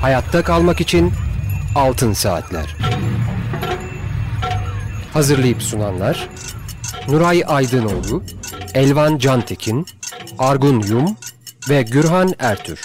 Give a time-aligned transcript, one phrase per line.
[0.00, 1.12] Hayatta kalmak için
[1.74, 2.76] Altın Saatler.
[5.12, 6.28] Hazırlayıp sunanlar
[7.08, 8.22] Nuray Aydınoğlu,
[8.74, 9.86] Elvan Cantekin,
[10.38, 11.16] Argun Yum
[11.68, 12.80] ve Gürhan Ertür.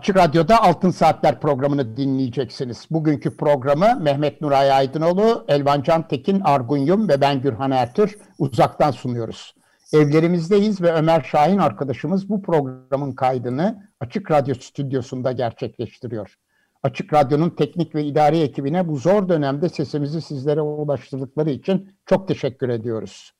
[0.00, 2.86] Açık Radyo'da Altın Saatler programını dinleyeceksiniz.
[2.90, 8.90] Bugünkü programı Mehmet Nuray Aydınoğlu, Elvan Can Tekin, Argun Yum ve ben Gürhan Ertür uzaktan
[8.90, 9.54] sunuyoruz.
[9.92, 16.34] Evlerimizdeyiz ve Ömer Şahin arkadaşımız bu programın kaydını Açık Radyo stüdyosunda gerçekleştiriyor.
[16.82, 22.68] Açık Radyo'nun teknik ve idari ekibine bu zor dönemde sesimizi sizlere ulaştırdıkları için çok teşekkür
[22.68, 23.32] ediyoruz.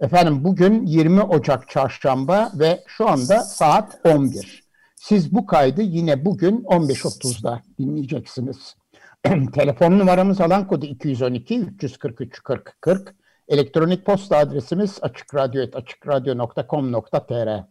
[0.00, 4.59] Efendim bugün 20 Ocak Çarşamba ve şu anda saat 11.
[5.00, 8.76] Siz bu kaydı yine bugün 15.30'da dinleyeceksiniz.
[9.52, 13.14] Telefon numaramız alan kodu 212 343 40 40.
[13.48, 17.64] Elektronik posta adresimiz açıkradyo.com.tr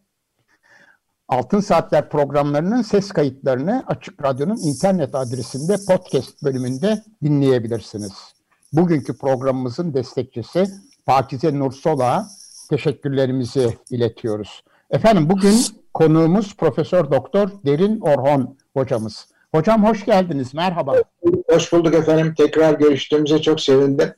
[1.27, 8.14] Altın Saatler programlarının ses kayıtlarını Açık Radyo'nun internet adresinde podcast bölümünde dinleyebilirsiniz.
[8.73, 10.67] Bugünkü programımızın destekçisi
[11.05, 12.27] Pakize Nursola
[12.69, 14.64] teşekkürlerimizi iletiyoruz.
[14.91, 15.55] Efendim bugün
[15.93, 19.27] konuğumuz Profesör Doktor Derin Orhon hocamız.
[19.55, 20.53] Hocam hoş geldiniz.
[20.53, 20.95] Merhaba.
[21.49, 22.33] Hoş bulduk efendim.
[22.37, 24.13] Tekrar görüştüğümüze çok sevindim.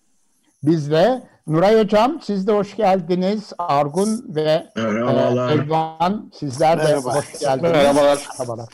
[0.63, 1.23] Biz de.
[1.47, 3.53] Nuray Hocam siz de hoş geldiniz.
[3.57, 5.49] Argun ve Merhabalar.
[5.49, 7.15] e, Elvan sizler de Merhaba.
[7.15, 7.71] hoş geldiniz.
[7.71, 8.27] Merhabalar.
[8.39, 8.67] Merhabalar.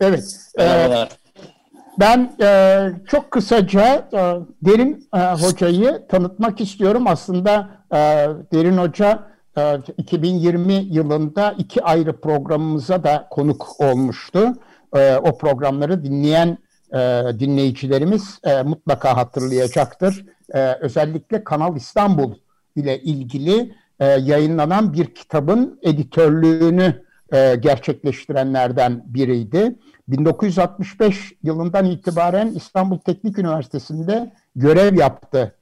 [0.00, 0.38] Evet.
[0.58, 1.08] e, Merhabalar.
[2.00, 4.18] Ben e, çok kısaca e,
[4.62, 7.06] Derin e, Hoca'yı tanıtmak istiyorum.
[7.06, 7.96] Aslında e,
[8.52, 9.29] Derin Hoca e,
[9.98, 14.52] 2020 yılında iki ayrı programımıza da konuk olmuştu.
[14.96, 16.58] E, o programları dinleyen
[16.92, 16.98] e,
[17.38, 20.26] dinleyicilerimiz e, mutlaka hatırlayacaktır.
[20.54, 22.34] E, özellikle Kanal İstanbul
[22.76, 27.10] ile ilgili e, yayınlanan bir kitabın editörlüğünü
[27.60, 29.78] gerçekleştirenlerden biriydi.
[30.08, 35.54] 1965 yılından itibaren İstanbul Teknik Üniversitesi'nde görev yaptı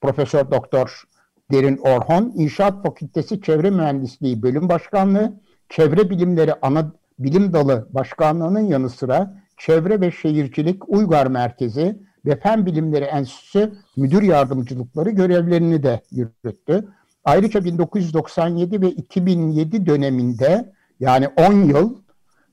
[0.00, 1.04] Profesör Doktor
[1.52, 2.32] Derin Orhon.
[2.36, 5.32] İnşaat Fakültesi Çevre Mühendisliği Bölüm Başkanlığı,
[5.68, 12.66] Çevre Bilimleri Ana Bilim Dalı Başkanlığı'nın yanı sıra Çevre ve Şehircilik Uygar Merkezi ve Fen
[12.66, 16.88] Bilimleri Enstitüsü Müdür Yardımcılıkları görevlerini de yürüttü.
[17.24, 21.96] Ayrıca 1997 ve 2007 döneminde yani 10 yıl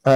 [0.07, 0.13] e,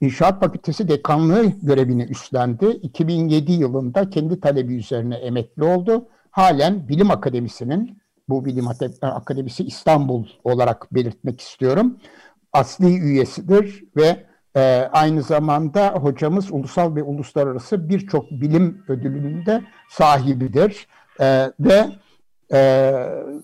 [0.00, 2.66] İnşaat Fakültesi Dekanlığı görevini üstlendi.
[2.66, 6.08] 2007 yılında kendi talebi üzerine emekli oldu.
[6.30, 7.98] Halen Bilim Akademisi'nin,
[8.28, 8.68] bu Bilim
[9.02, 11.96] Akademisi İstanbul olarak belirtmek istiyorum,
[12.52, 14.26] asli üyesidir ve
[14.56, 14.60] e,
[14.92, 20.86] aynı zamanda hocamız ulusal ve uluslararası birçok bilim ödülünün de sahibidir.
[21.20, 21.86] E, ve
[22.52, 22.92] e,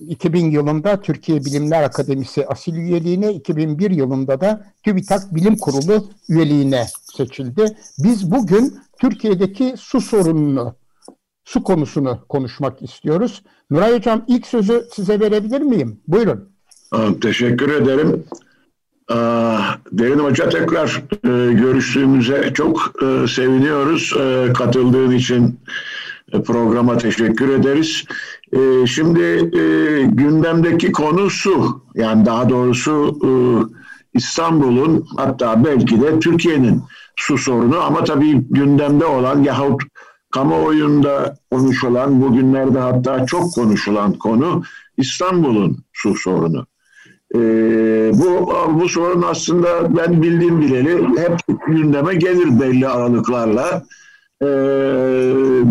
[0.09, 6.85] 2000 yılında Türkiye Bilimler Akademisi asil üyeliğine, 2001 yılında da TÜBİTAK Bilim Kurulu üyeliğine
[7.17, 7.77] seçildi.
[7.99, 10.75] Biz bugün Türkiye'deki su sorununu,
[11.47, 13.43] su konusunu konuşmak istiyoruz.
[13.71, 16.01] Nuray Hocam ilk sözü size verebilir miyim?
[16.09, 16.49] Buyurun.
[17.21, 18.25] Teşekkür ederim.
[19.93, 24.13] Derin Hoca tekrar e, görüştüğümüze çok e, seviniyoruz.
[24.21, 25.61] E, katıldığın için
[26.45, 28.05] programa teşekkür ederiz.
[28.87, 29.51] Şimdi
[30.15, 31.83] gündemdeki konu su.
[31.95, 33.19] Yani daha doğrusu
[34.15, 36.83] İstanbul'un hatta belki de Türkiye'nin
[37.17, 39.83] su sorunu ama tabii gündemde olan yahut
[40.37, 44.63] kamuoyunda konuşulan, bugünlerde hatta çok konuşulan konu
[44.97, 46.67] İstanbul'un su sorunu.
[47.35, 47.39] Ee,
[48.15, 53.85] bu bu sorun aslında ben bildiğim bileli hep gündeme gelir belli aralıklarla.
[54.43, 54.47] Ee,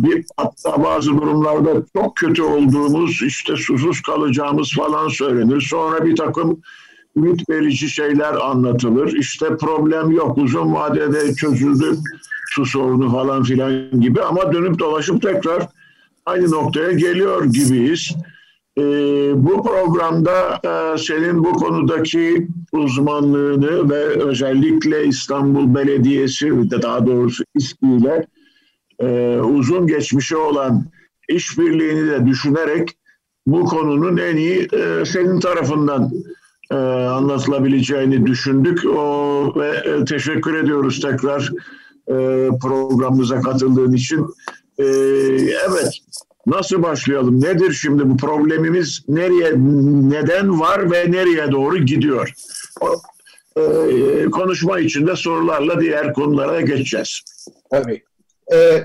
[0.03, 5.61] bir hatta bazı durumlarda çok kötü olduğumuz işte susuz kalacağımız falan söylenir.
[5.61, 6.61] Sonra bir takım
[7.17, 9.13] ümit verici şeyler anlatılır.
[9.13, 11.97] İşte problem yok uzun vadede çözüldü
[12.49, 15.67] su sorunu falan filan gibi ama dönüp dolaşıp tekrar
[16.25, 18.11] aynı noktaya geliyor gibiyiz.
[18.77, 18.83] E,
[19.35, 28.27] bu programda e, senin bu konudaki uzmanlığını ve özellikle İstanbul Belediyesi daha doğrusu İSKİ ile
[28.99, 30.85] e, uzun geçmişi olan
[31.29, 32.89] işbirliğini de düşünerek
[33.47, 36.11] bu konunun en iyi e, senin tarafından
[36.71, 38.85] e, anlatılabileceğini düşündük.
[38.85, 41.51] O ve e, teşekkür ediyoruz tekrar
[42.07, 42.13] e,
[42.61, 44.25] programımıza katıldığın için.
[44.77, 44.85] E,
[45.69, 45.99] evet,
[46.45, 47.41] Nasıl başlayalım?
[47.41, 49.01] Nedir şimdi bu problemimiz?
[49.07, 49.51] Nereye,
[50.09, 52.33] neden var ve nereye doğru gidiyor?
[52.81, 53.01] O,
[53.61, 57.21] e, konuşma içinde sorularla diğer konulara geçeceğiz.
[57.71, 58.03] Tabii.
[58.53, 58.83] Ee,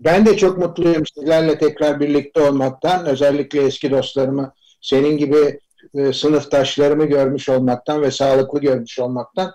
[0.00, 3.06] Ben de çok mutluyum sizlerle tekrar birlikte olmaktan.
[3.06, 5.60] Özellikle eski dostlarımı, senin gibi
[5.94, 9.52] e, sınıftaşlarımı görmüş olmaktan ve sağlıklı görmüş olmaktan.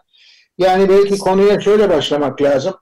[0.57, 2.73] Yani belki konuya şöyle başlamak lazım.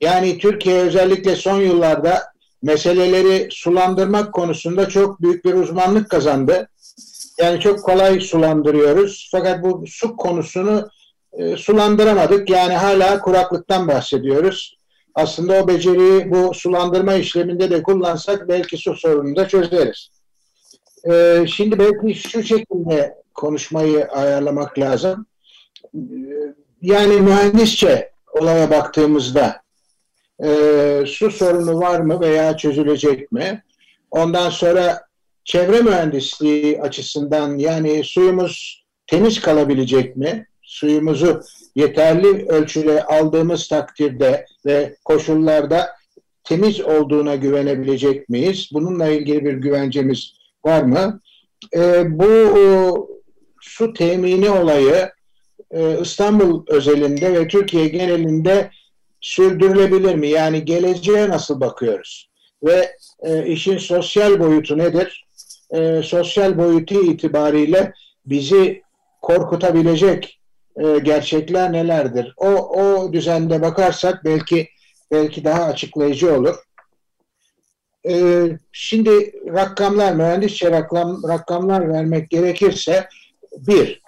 [0.00, 2.22] Yani Türkiye özellikle son yıllarda
[2.62, 6.68] meseleleri sulandırmak konusunda çok büyük bir uzmanlık kazandı.
[7.38, 9.28] Yani çok kolay sulandırıyoruz.
[9.32, 10.88] Fakat bu su konusunu
[11.32, 12.50] e, sulandıramadık.
[12.50, 14.78] Yani hala kuraklıktan bahsediyoruz.
[15.14, 20.10] Aslında o beceriyi bu sulandırma işleminde de kullansak belki su sorununu da çözeriz.
[21.10, 25.26] E, şimdi belki şu şekilde konuşmayı ayarlamak lazım.
[25.94, 26.00] E,
[26.82, 28.10] yani mühendisçe
[28.40, 29.62] olaya baktığımızda
[30.44, 33.62] e, su sorunu var mı veya çözülecek mi?
[34.10, 35.00] Ondan sonra
[35.44, 40.46] çevre mühendisliği açısından yani suyumuz temiz kalabilecek mi?
[40.62, 41.40] Suyumuzu
[41.74, 45.88] yeterli ölçüde aldığımız takdirde ve koşullarda
[46.44, 48.68] temiz olduğuna güvenebilecek miyiz?
[48.72, 50.32] Bununla ilgili bir güvencemiz
[50.64, 51.20] var mı?
[51.76, 52.24] E, bu
[52.58, 52.62] e,
[53.60, 55.10] su temini olayı
[55.70, 58.70] e, İstanbul özelinde ve Türkiye genelinde
[59.20, 60.28] sürdürülebilir mi?
[60.28, 62.30] Yani geleceğe nasıl bakıyoruz?
[62.62, 65.26] Ve e, işin sosyal boyutu nedir?
[65.70, 67.92] E, sosyal boyutu itibariyle
[68.26, 68.82] bizi
[69.22, 70.34] korkutabilecek
[71.02, 72.34] gerçekler nelerdir?
[72.36, 74.68] O, o düzende bakarsak belki
[75.10, 76.56] belki daha açıklayıcı olur.
[78.08, 83.08] E, şimdi rakamlar, mühendisçe rakam, rakamlar vermek gerekirse
[83.58, 84.02] bir,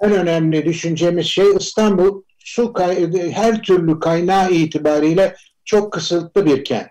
[0.00, 2.74] en önemli düşüncemiz şey İstanbul su
[3.32, 6.88] her türlü kaynağı itibariyle çok kısıtlı bir kent.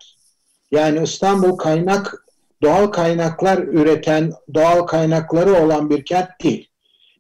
[0.71, 2.25] Yani İstanbul kaynak
[2.61, 6.69] doğal kaynaklar üreten, doğal kaynakları olan bir kent değil.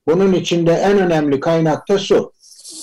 [0.07, 2.33] Bunun içinde en önemli kaynak da su.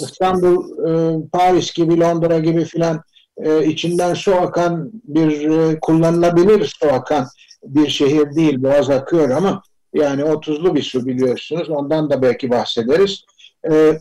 [0.00, 3.02] İstanbul, e, Paris gibi, Londra gibi filan
[3.36, 7.26] e, içinden su akan bir e, kullanılabilir su akan
[7.62, 8.62] bir şehir değil.
[8.62, 9.62] Boğaz akıyor ama
[9.96, 11.70] yani o tuzlu bir su biliyorsunuz.
[11.70, 13.24] Ondan da belki bahsederiz.
[13.70, 13.98] E,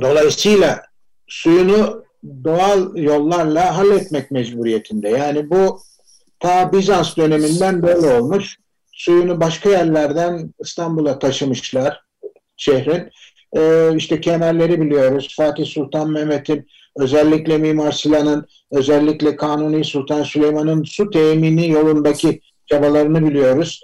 [0.00, 0.82] dolayısıyla
[1.28, 2.04] suyunu
[2.44, 5.08] doğal yollarla halletmek mecburiyetinde.
[5.08, 5.80] Yani bu
[6.40, 8.56] ta Bizans döneminden böyle olmuş.
[8.92, 12.00] Suyunu başka yerlerden İstanbul'a taşımışlar
[12.56, 13.10] şehrin.
[13.56, 15.34] Ee, işte kemerleri biliyoruz.
[15.36, 16.66] Fatih Sultan Mehmet'in
[16.96, 23.80] özellikle Mimar Sinan'ın özellikle Kanuni Sultan Süleyman'ın su temini yolundaki çabalarını biliyoruz.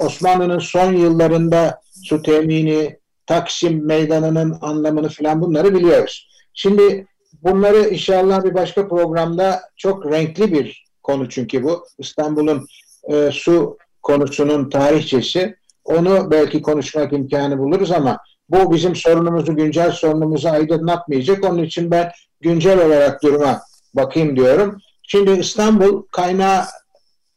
[0.00, 6.28] Osmanlı'nın son yıllarında su temini, Taksim Meydanı'nın anlamını filan bunları biliyoruz.
[6.54, 7.06] Şimdi
[7.42, 11.86] bunları inşallah bir başka programda çok renkli bir konu çünkü bu.
[11.98, 12.66] İstanbul'un
[13.10, 15.56] e, su konusunun tarihçesi.
[15.84, 21.44] Onu belki konuşmak imkanı buluruz ama bu bizim sorunumuzu, güncel sorunumuzu aydınlatmayacak.
[21.44, 22.10] Onun için ben
[22.40, 23.60] güncel olarak duruma
[23.94, 24.78] bakayım diyorum.
[25.02, 26.64] Şimdi İstanbul kaynağı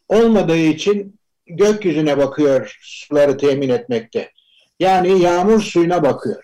[0.09, 1.20] olmadığı için
[1.56, 4.31] gökyüzüne bakıyor suları temin etmekte.
[4.80, 6.44] Yani yağmur suyuna bakıyor.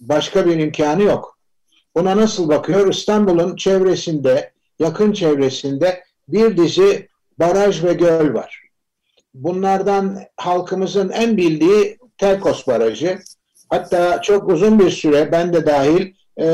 [0.00, 1.38] Başka bir imkanı yok.
[1.96, 2.92] Buna nasıl bakıyor?
[2.92, 8.62] İstanbul'un çevresinde, yakın çevresinde bir dizi baraj ve göl var.
[9.34, 13.18] Bunlardan halkımızın en bildiği Terkos Barajı.
[13.70, 16.46] Hatta çok uzun bir süre ben de dahil e,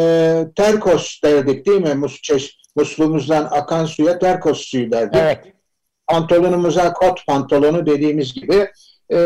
[0.57, 1.95] Terkos derdik değil mi?
[1.95, 5.21] Mus, çeş, musluğumuzdan akan suya Terkos suyu derdik.
[5.23, 5.54] Evet.
[6.07, 8.69] Pantolonumuza kot pantolonu dediğimiz gibi
[9.13, 9.19] e,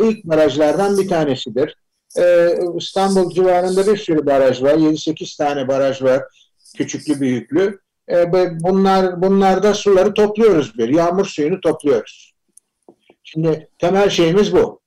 [0.00, 1.76] ilk barajlardan bir tanesidir.
[2.18, 4.74] E, İstanbul civarında bir sürü baraj var.
[4.74, 6.22] 7-8 tane baraj var.
[6.76, 7.80] Küçüklü büyüklü.
[8.10, 10.88] E, bunlar bunlarda suları topluyoruz bir.
[10.88, 12.32] Yağmur suyunu topluyoruz.
[13.22, 14.80] Şimdi temel şeyimiz bu.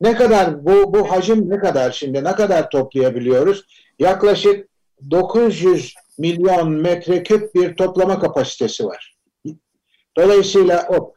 [0.00, 3.64] Ne kadar bu bu hacim ne kadar şimdi ne kadar toplayabiliyoruz?
[3.98, 4.68] Yaklaşık
[5.10, 9.17] 900 milyon metreküp bir toplama kapasitesi var.
[10.18, 11.14] Dolayısıyla o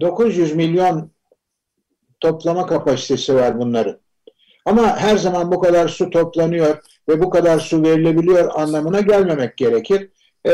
[0.00, 1.10] 900 milyon
[2.20, 3.98] toplama kapasitesi var bunların.
[4.64, 6.76] Ama her zaman bu kadar su toplanıyor
[7.08, 10.10] ve bu kadar su verilebiliyor anlamına gelmemek gerekir.
[10.44, 10.52] Ee,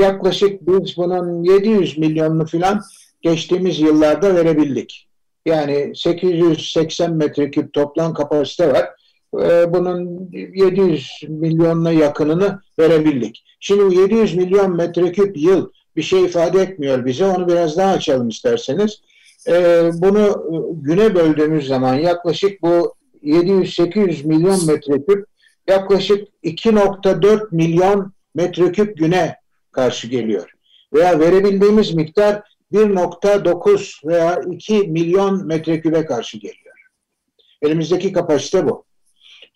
[0.00, 2.82] yaklaşık biz bunun 700 milyonunu filan
[3.20, 5.08] geçtiğimiz yıllarda verebildik.
[5.46, 8.99] Yani 880 metreküp toplam kapasite var.
[9.38, 13.44] Ee, bunun 700 milyonuna yakınını verebildik.
[13.60, 17.24] Şimdi 700 milyon metreküp yıl bir şey ifade etmiyor bize.
[17.24, 19.00] Onu biraz daha açalım isterseniz.
[19.48, 20.46] Ee, bunu
[20.82, 22.94] güne böldüğümüz zaman yaklaşık bu
[23.24, 25.26] 700-800 milyon metreküp
[25.68, 29.36] yaklaşık 2.4 milyon metreküp güne
[29.72, 30.50] karşı geliyor.
[30.94, 36.76] Veya verebildiğimiz miktar 1.9 veya 2 milyon metrekübe karşı geliyor.
[37.62, 38.89] Elimizdeki kapasite bu.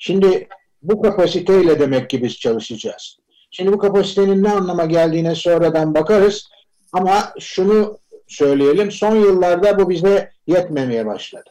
[0.06, 0.48] Şimdi
[0.82, 3.18] bu kapasiteyle demek ki biz çalışacağız.
[3.50, 6.48] Şimdi bu kapasitenin ne anlama geldiğine sonradan bakarız.
[6.92, 8.90] Ama şunu söyleyelim.
[8.90, 11.50] Son yıllarda bu bize yetmemeye başladı.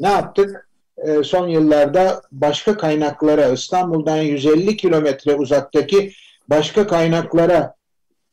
[0.00, 0.68] Ne yaptık?
[0.98, 6.12] Ee, son yıllarda başka kaynaklara İstanbul'dan 150 kilometre uzaktaki
[6.48, 7.74] başka kaynaklara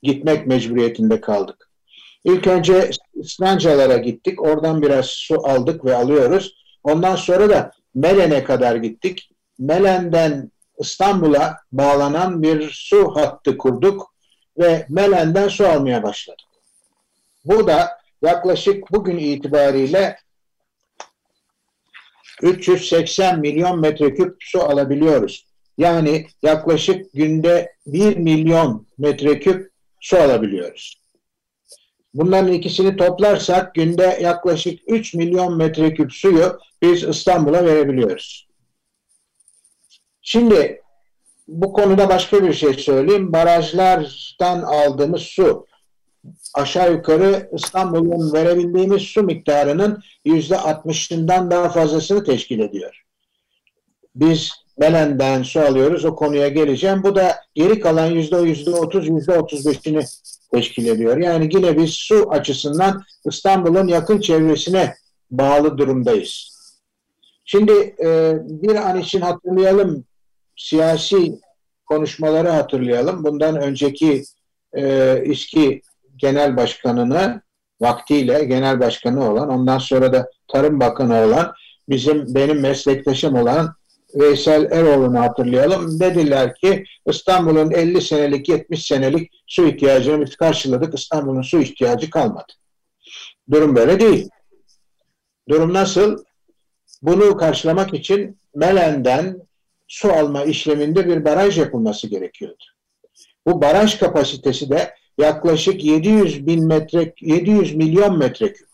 [0.04, 1.70] gitmek mecburiyetinde kaldık.
[2.24, 4.42] İlk önce İslancalara gittik.
[4.42, 6.56] Oradan biraz su aldık ve alıyoruz.
[6.84, 9.30] Ondan sonra da Melen'e kadar gittik.
[9.60, 14.14] Melen'den İstanbul'a bağlanan bir su hattı kurduk
[14.58, 16.46] ve Melen'den su almaya başladık.
[17.46, 20.18] Bu da yaklaşık bugün itibariyle
[22.42, 25.48] 380 milyon metreküp su alabiliyoruz.
[25.78, 31.05] Yani yaklaşık günde 1 milyon metreküp su alabiliyoruz.
[32.16, 38.48] Bunların ikisini toplarsak günde yaklaşık 3 milyon metreküp suyu biz İstanbul'a verebiliyoruz.
[40.22, 40.82] Şimdi
[41.48, 43.34] bu konuda başka bir şey söyleyeyim.
[43.34, 45.66] Barajlardan aldığımız su
[46.54, 53.02] aşağı yukarı İstanbul'un verebildiğimiz su miktarının yüzde altmışından daha fazlasını teşkil ediyor.
[54.16, 56.06] Biz Belen'den su alıyoruz.
[56.06, 57.04] O konuya geleceğim.
[57.04, 60.04] Bu da geri kalan yüzde yüzde otuz, yüzde otuz beşini
[60.56, 61.18] teşkil ediyor.
[61.18, 64.96] Yani yine biz su açısından İstanbul'un yakın çevresine
[65.32, 66.56] bağlı durumdayız.
[67.46, 70.06] Şimdi e, bir an için hatırlayalım
[70.58, 71.40] siyasi
[71.86, 73.24] konuşmaları hatırlayalım.
[73.24, 74.24] Bundan önceki
[74.74, 75.82] e, İSKİ
[76.18, 77.42] Genel Başkanı'nı
[77.82, 81.54] vaktiyle genel başkanı olan ondan sonra da Tarım Bakanı olan
[81.90, 83.76] bizim benim meslektaşım olan
[84.16, 86.00] Veysel Eroğlu'nu hatırlayalım.
[86.00, 91.00] Dediler ki İstanbul'un 50 senelik 70 senelik su ihtiyacını biz karşıladık.
[91.00, 92.54] İstanbul'un su ihtiyacı kalmadı.
[93.52, 94.30] Durum böyle değil.
[95.50, 96.24] Durum nasıl?
[97.02, 99.42] Bunu karşılamak için Melen'den
[99.88, 102.64] su alma işleminde bir baraj yapılması gerekiyordu.
[103.48, 108.68] Bu baraj kapasitesi de yaklaşık 700 bin metre 700 milyon metreküp.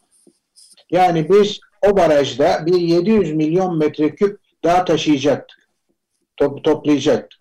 [0.91, 5.67] Yani biz o barajda bir 700 milyon metreküp daha taşıyacaktık.
[6.37, 7.39] Top, toplayacaktık.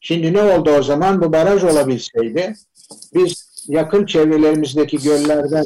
[0.00, 1.22] Şimdi ne oldu o zaman?
[1.22, 2.54] Bu baraj olabilseydi
[3.14, 5.64] biz yakın çevrelerimizdeki göllerden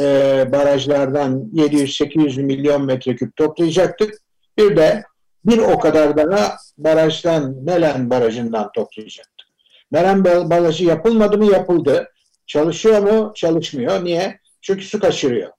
[0.00, 4.14] e, barajlardan 700-800 milyon metreküp toplayacaktık.
[4.58, 5.02] Bir de
[5.44, 9.48] bir o kadar daha barajdan, Melen Barajı'ndan toplayacaktık.
[9.90, 11.44] Melen Barajı yapılmadı mı?
[11.44, 12.08] Yapıldı.
[12.46, 13.32] Çalışıyor mu?
[13.34, 14.04] Çalışmıyor.
[14.04, 14.38] Niye?
[14.60, 15.50] Çünkü su kaçırıyor.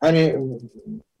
[0.00, 0.36] Hani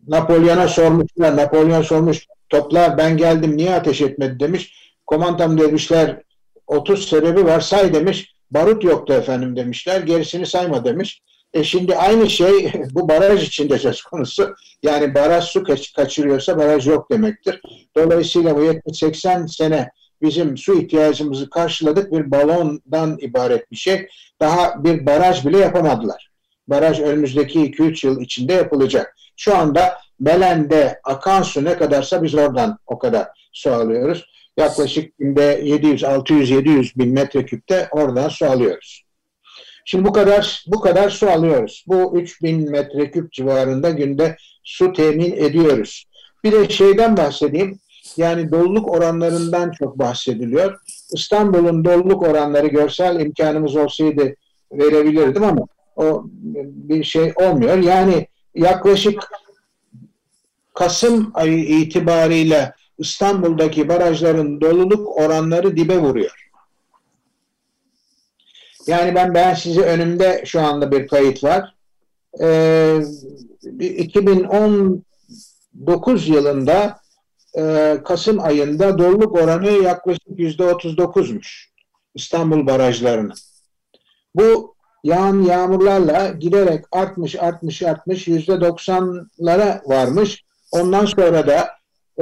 [0.08, 4.92] Napolyon'a sormuşlar, Napolyon sormuş, toplar ben geldim niye ateş etmedi demiş.
[5.06, 6.22] Komandan demişler
[6.66, 8.34] 30 sebebi var say demiş.
[8.50, 10.00] Barut yoktu efendim demişler.
[10.00, 11.22] Gerisini sayma demiş.
[11.54, 14.54] E şimdi aynı şey bu baraj içinde söz konusu.
[14.82, 15.64] Yani baraj su
[15.96, 17.60] kaçırıyorsa baraj yok demektir.
[17.96, 19.90] Dolayısıyla bu 70-80 sene
[20.22, 24.08] bizim su ihtiyacımızı karşıladık bir balondan ibaret bir şey.
[24.40, 26.30] Daha bir baraj bile yapamadılar.
[26.68, 29.16] Baraj önümüzdeki 2-3 yıl içinde yapılacak.
[29.36, 34.26] Şu anda Melen'de akan su ne kadarsa biz oradan o kadar su alıyoruz.
[34.56, 39.04] Yaklaşık günde 700, 600, 700 bin metreküpte oradan su alıyoruz.
[39.84, 41.84] Şimdi bu kadar bu kadar su alıyoruz.
[41.88, 46.04] Bu 3000 metreküp civarında günde su temin ediyoruz.
[46.44, 47.78] Bir de şeyden bahsedeyim.
[48.16, 50.78] Yani doluluk oranlarından çok bahsediliyor.
[51.12, 54.34] İstanbul'un doluluk oranları görsel imkanımız olsaydı
[54.72, 56.24] verebilirdim ama o
[56.64, 57.78] bir şey olmuyor.
[57.78, 59.30] Yani yaklaşık
[60.74, 66.50] Kasım ayı itibariyle İstanbul'daki barajların doluluk oranları dibe vuruyor.
[68.86, 71.74] Yani ben ben size önümde şu anda bir kayıt var.
[72.40, 73.00] Ee,
[73.80, 77.00] 2019 yılında
[77.58, 81.66] e, Kasım ayında doluluk oranı yaklaşık yüzde 39'muş
[82.14, 83.34] İstanbul barajlarının.
[84.34, 84.73] Bu
[85.04, 90.44] yağan yağmurlarla giderek artmış artmış artmış yüzde 90'lara varmış.
[90.72, 91.68] Ondan sonra da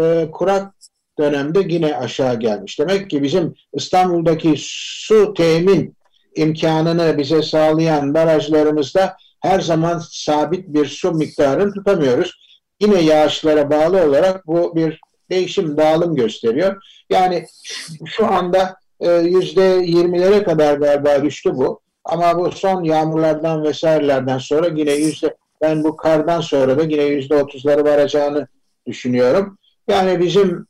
[0.00, 0.74] e, kurak
[1.18, 2.78] dönemde yine aşağı gelmiş.
[2.78, 5.96] Demek ki bizim İstanbul'daki su temin
[6.36, 12.32] imkanını bize sağlayan barajlarımızda her zaman sabit bir su miktarını tutamıyoruz.
[12.80, 16.82] Yine yağışlara bağlı olarak bu bir değişim, dağılım gösteriyor.
[17.10, 17.46] Yani
[18.06, 21.82] şu anda e, yüzde yirmilere kadar galiba düştü bu.
[22.04, 27.34] Ama bu son yağmurlardan vesairelerden sonra yine yüzde ben bu kardan sonra da yine yüzde
[27.34, 28.48] otuzları varacağını
[28.86, 29.58] düşünüyorum.
[29.88, 30.66] Yani bizim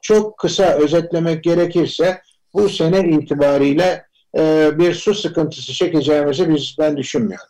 [0.00, 2.22] çok kısa özetlemek gerekirse
[2.54, 7.46] bu sene itibariyle e, bir su sıkıntısı çekeceğimizi biz ben düşünmüyorum.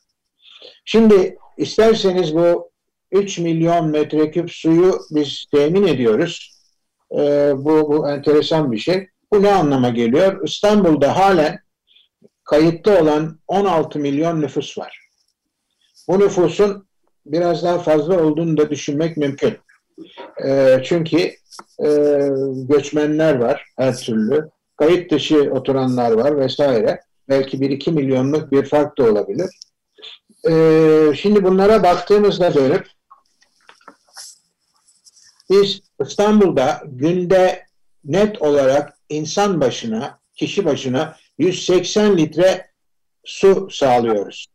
[0.84, 2.70] Şimdi isterseniz bu
[3.12, 6.54] 3 milyon metreküp suyu biz temin ediyoruz.
[7.12, 9.08] E, bu, bu enteresan bir şey.
[9.32, 10.44] Bu ne anlama geliyor?
[10.44, 11.63] İstanbul'da halen
[12.44, 15.00] kayıtlı olan 16 milyon nüfus var.
[16.08, 16.86] Bu nüfusun
[17.26, 19.58] biraz daha fazla olduğunu da düşünmek mümkün.
[20.44, 21.18] E, çünkü
[21.84, 21.88] e,
[22.68, 24.50] göçmenler var her türlü.
[24.76, 27.00] Kayıt dışı oturanlar var vesaire.
[27.28, 29.50] Belki 1-2 milyonluk bir fark da olabilir.
[30.48, 32.86] E, şimdi bunlara baktığımızda dönüp
[35.50, 37.64] biz İstanbul'da günde
[38.04, 42.70] net olarak insan başına, kişi başına 180 litre
[43.24, 44.46] su sağlıyoruz.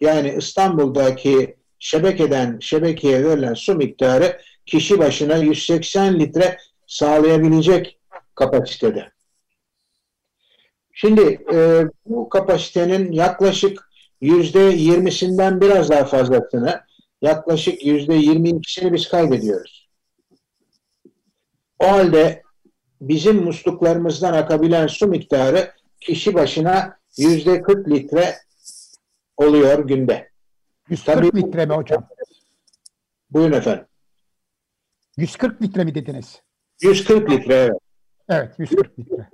[0.00, 7.98] Yani İstanbul'daki şebekeden şebekeye verilen su miktarı kişi başına 180 litre sağlayabilecek
[8.34, 9.12] kapasitede.
[10.92, 16.80] Şimdi e, bu kapasitenin yaklaşık yüzde yirmisinden biraz daha fazlasını,
[17.22, 19.88] yaklaşık yüzde yirmi ikisini biz kaybediyoruz.
[21.78, 22.42] O halde
[23.00, 25.72] bizim musluklarımızdan akabilen su miktarı
[26.06, 28.34] kişi başına yüzde 40 litre
[29.36, 30.30] oluyor günde.
[30.88, 32.08] 140 Tabii, litre mi hocam?
[33.30, 33.84] Buyurun efendim.
[35.16, 36.42] 140 litre mi dediniz?
[36.82, 37.72] 140 litre evet.
[38.28, 39.28] Evet 140 litre.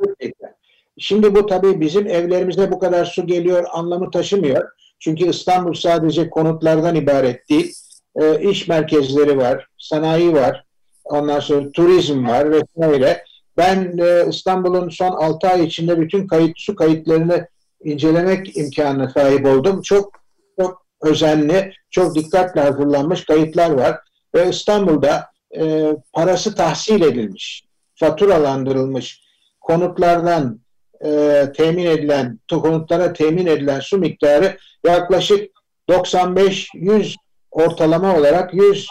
[0.98, 4.68] Şimdi bu tabii bizim evlerimize bu kadar su geliyor anlamı taşımıyor.
[4.98, 7.75] Çünkü İstanbul sadece konutlardan ibaret değil.
[8.16, 10.64] E, iş merkezleri var, sanayi var,
[11.04, 13.25] ondan sonra turizm var vesaire.
[13.59, 17.49] Ben e, İstanbul'un son 6 ay içinde bütün kayıt su kayıtlarını
[17.85, 19.83] incelemek imkanına sahip oldum.
[19.83, 20.19] Çok
[20.61, 23.99] çok özenli, çok dikkatle hazırlanmış kayıtlar var.
[24.35, 29.23] Ve İstanbul'da e, parası tahsil edilmiş, faturalandırılmış
[29.61, 30.61] konutlardan
[31.05, 35.50] e, temin edilen, konutlara temin edilen su miktarı yaklaşık
[35.88, 37.15] 95-100
[37.50, 38.88] ortalama olarak 100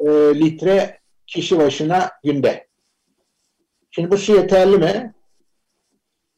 [0.00, 2.67] e, litre kişi başına günde.
[3.98, 5.14] Şimdi bu su yeterli mi?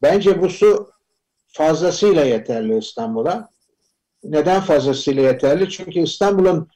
[0.02, 0.90] Bence bu su
[1.46, 3.48] fazlasıyla yeterli İstanbul'a.
[4.24, 5.70] Neden fazlasıyla yeterli?
[5.70, 6.68] Çünkü İstanbul'un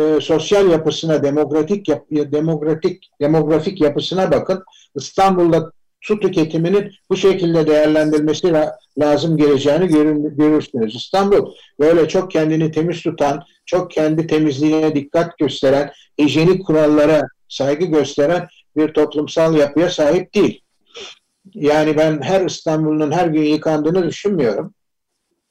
[0.00, 4.64] e, sosyal yapısına, demokratik yap, demokratik demografik yapısına bakın.
[4.94, 8.52] İstanbul'da su tüketiminin bu şekilde değerlendirilmesi
[9.00, 10.94] lazım geleceğini görün, görürsünüz.
[10.94, 18.48] İstanbul böyle çok kendini temiz tutan, çok kendi temizliğine dikkat gösteren, hijyenik kurallara saygı gösteren
[18.76, 20.60] bir toplumsal yapıya sahip değil.
[21.54, 24.74] Yani ben her İstanbul'un her gün yıkandığını düşünmüyorum.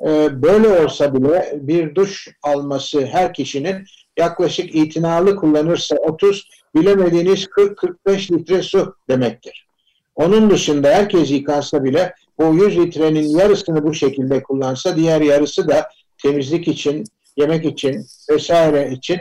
[0.01, 3.85] Ee, böyle olsa bile bir duş alması her kişinin
[4.17, 9.67] yaklaşık itinalı kullanırsa 30, bilemediğiniz 40-45 litre su demektir.
[10.15, 15.89] Onun dışında herkes yıkansa bile bu 100 litrenin yarısını bu şekilde kullansa diğer yarısı da
[16.23, 17.03] temizlik için,
[17.37, 19.19] yemek için vesaire için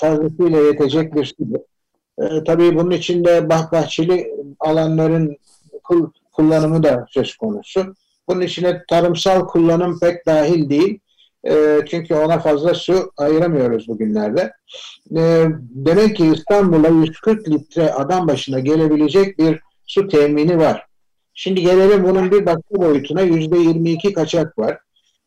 [0.00, 1.60] fazlasıyla yetecek bir sudur.
[2.22, 5.36] Ee, tabii bunun içinde bah bahçeli alanların
[6.32, 7.94] kullanımı da söz konusu.
[8.28, 10.98] Bunun içine tarımsal kullanım pek dahil değil.
[11.48, 14.52] E, çünkü ona fazla su ayıramıyoruz bugünlerde.
[15.16, 20.86] E, demek ki İstanbul'a 140 litre adam başına gelebilecek bir su temini var.
[21.34, 24.78] Şimdi gelelim bunun bir başka boyutuna yüzde 22 kaçak var.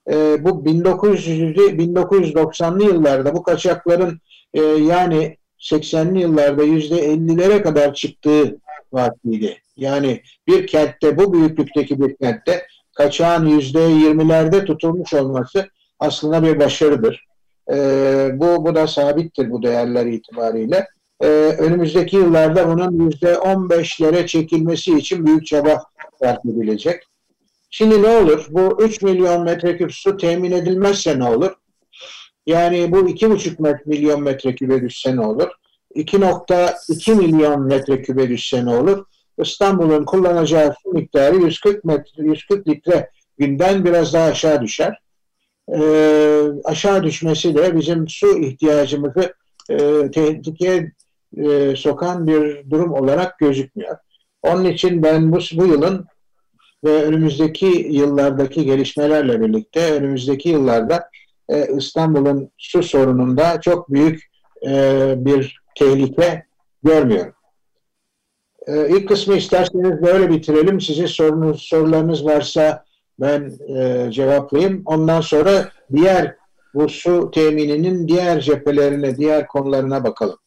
[0.09, 4.19] E, bu 1900'lü 1990'lı yıllarda bu kaçakların
[4.53, 8.57] e, yani 80'li yıllarda yüzde 50'lere kadar çıktığı
[8.93, 9.57] vaktiydi.
[9.77, 17.25] Yani bir kentte bu büyüklükteki bir kentte kaçağın yüzde 20'lerde tutulmuş olması aslında bir başarıdır.
[17.71, 17.75] E,
[18.33, 20.87] bu, bu da sabittir bu değerler itibariyle
[21.21, 21.27] e,
[21.59, 25.83] önümüzdeki yıllarda bunun yüzde 15'lere çekilmesi için büyük çaba
[26.19, 27.03] sarf edilecek.
[27.69, 28.47] Şimdi ne olur?
[28.49, 31.51] Bu 3 milyon metreküp su temin edilmezse ne olur?
[32.45, 35.47] Yani bu 2,5 milyon metrekübe düşse ne olur?
[35.95, 39.05] 2.2 milyon metrekübe düşse ne olur?
[39.37, 44.99] İstanbul'un kullanacağı su miktarı 140, metre, 140 litre günden biraz daha aşağı düşer.
[45.73, 49.33] Ee, aşağı düşmesi de bizim su ihtiyacımızı
[49.69, 50.91] e, tehlikeye
[51.37, 53.97] e, sokan bir durum olarak gözükmüyor.
[54.43, 56.05] Onun için ben bu, bu yılın
[56.83, 61.09] ve önümüzdeki yıllardaki gelişmelerle birlikte önümüzdeki yıllarda
[61.49, 64.23] e, İstanbul'un su sorununda çok büyük
[64.67, 66.45] e, bir tehlike
[66.83, 67.33] görmüyorum.
[68.67, 70.81] E, ilk kısmı isterseniz böyle bitirelim.
[70.81, 72.85] Sizin sorunuz, sorularınız varsa
[73.19, 74.81] ben e, cevaplayayım.
[74.85, 76.35] Ondan sonra diğer
[76.73, 80.37] bu su temininin diğer cephelerine, diğer konularına bakalım.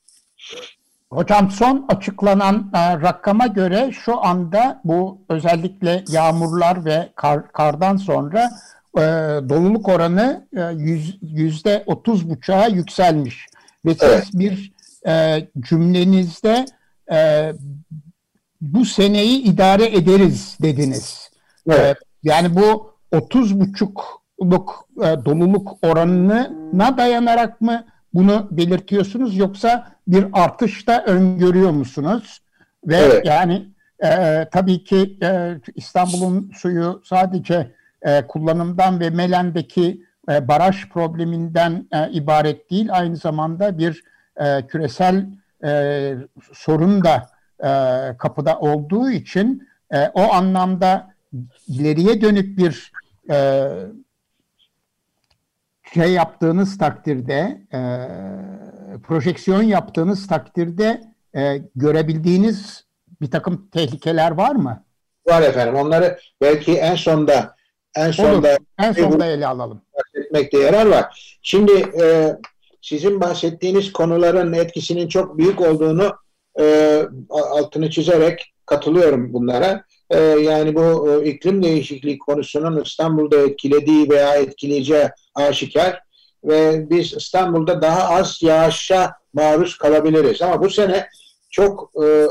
[1.11, 8.51] Hocam son açıklanan e, rakama göre şu anda bu özellikle yağmurlar ve kar, kardan sonra
[8.99, 9.01] e,
[9.49, 13.47] doluluk oranı e, yüz, yüzde otuz buçuğa yükselmiş.
[13.85, 14.29] Ve siz evet.
[14.33, 14.73] bir
[15.07, 16.67] e, cümlenizde
[17.13, 17.53] e,
[18.61, 21.31] bu seneyi idare ederiz dediniz.
[21.69, 21.97] Evet.
[21.97, 27.85] E, yani bu 30 buçukluk e, doluluk oranına dayanarak mı
[28.15, 32.41] bunu belirtiyorsunuz yoksa bir artış da öngörüyor musunuz?
[32.87, 33.27] Ve evet.
[33.27, 33.69] yani
[34.05, 42.11] e, tabii ki e, İstanbul'un suyu sadece e, kullanımdan ve Melen'deki e, baraj probleminden e,
[42.11, 42.89] ibaret değil.
[42.93, 44.05] Aynı zamanda bir
[44.37, 45.27] e, küresel
[45.65, 46.15] e,
[46.53, 47.31] sorun da
[47.61, 47.71] e,
[48.17, 51.15] kapıda olduğu için e, o anlamda
[51.69, 52.93] ileriye dönük bir
[53.31, 53.69] e,
[55.95, 57.81] şey yaptığınız takdirde, e,
[59.03, 61.01] projeksiyon yaptığınız takdirde
[61.37, 62.85] e, görebildiğiniz
[63.21, 64.85] bir takım tehlikeler var mı?
[65.27, 65.75] Var efendim.
[65.75, 67.58] Onları belki en sonda
[67.97, 68.57] en sonda Olur.
[68.79, 69.83] en sonda ele alalım.
[69.95, 71.39] Bahsetmekte yarar var.
[71.43, 71.73] Şimdi
[72.03, 72.37] e,
[72.83, 76.17] sizin bahsettiğiniz konuların etkisinin çok büyük olduğunu
[76.61, 79.85] e, altını çizerek katılıyorum bunlara.
[80.11, 86.03] E, yani bu e, iklim değişikliği konusunun İstanbul'da etkilediği veya etkileyeceği aşikar
[86.45, 90.43] ve biz İstanbul'da daha az yağışa maruz kalabiliriz.
[90.43, 91.09] Ama bu sene
[91.51, 92.27] çok e,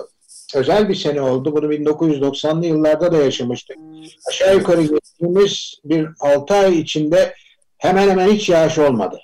[0.55, 1.55] özel bir sene oldu.
[1.55, 3.77] Bunu 1990'lı yıllarda da yaşamıştık.
[4.29, 7.33] Aşağı yukarı geçtiğimiz bir 6 ay içinde
[7.77, 9.19] hemen hemen hiç yağış olmadı.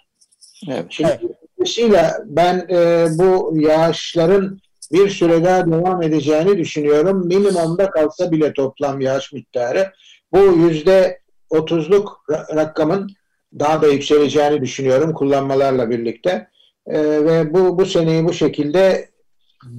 [0.70, 0.86] Evet.
[0.90, 1.20] Şimdi
[1.58, 4.60] dolayısıyla ben e, bu yağışların
[4.92, 7.28] bir süre daha devam edeceğini düşünüyorum.
[7.28, 9.92] Minimumda kalsa bile toplam yağış miktarı
[10.34, 13.12] bu yüzde otuzluk rakamın
[13.60, 16.48] daha da yükseleceğini düşünüyorum kullanmalarla birlikte.
[16.88, 19.10] E, ve bu bu seneyi bu şekilde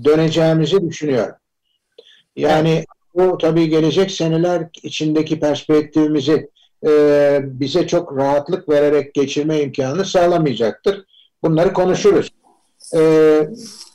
[0.04, 1.34] döneceğimizi düşünüyorum.
[2.36, 6.50] Yani bu tabii gelecek seneler içindeki perspektifimizi
[6.86, 11.04] e, bize çok rahatlık vererek geçirme imkanı sağlamayacaktır.
[11.42, 12.30] Bunları konuşuruz.
[12.96, 13.00] E,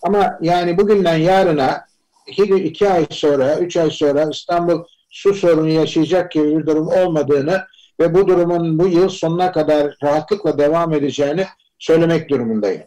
[0.02, 1.86] ama yani bugünden yarına
[2.28, 7.62] iki, iki ay sonra, üç ay sonra İstanbul su sorunu yaşayacak gibi bir durum olmadığını
[8.00, 11.46] ve bu durumun bu yıl sonuna kadar rahatlıkla devam edeceğini
[11.80, 12.84] söylemek durumundayım.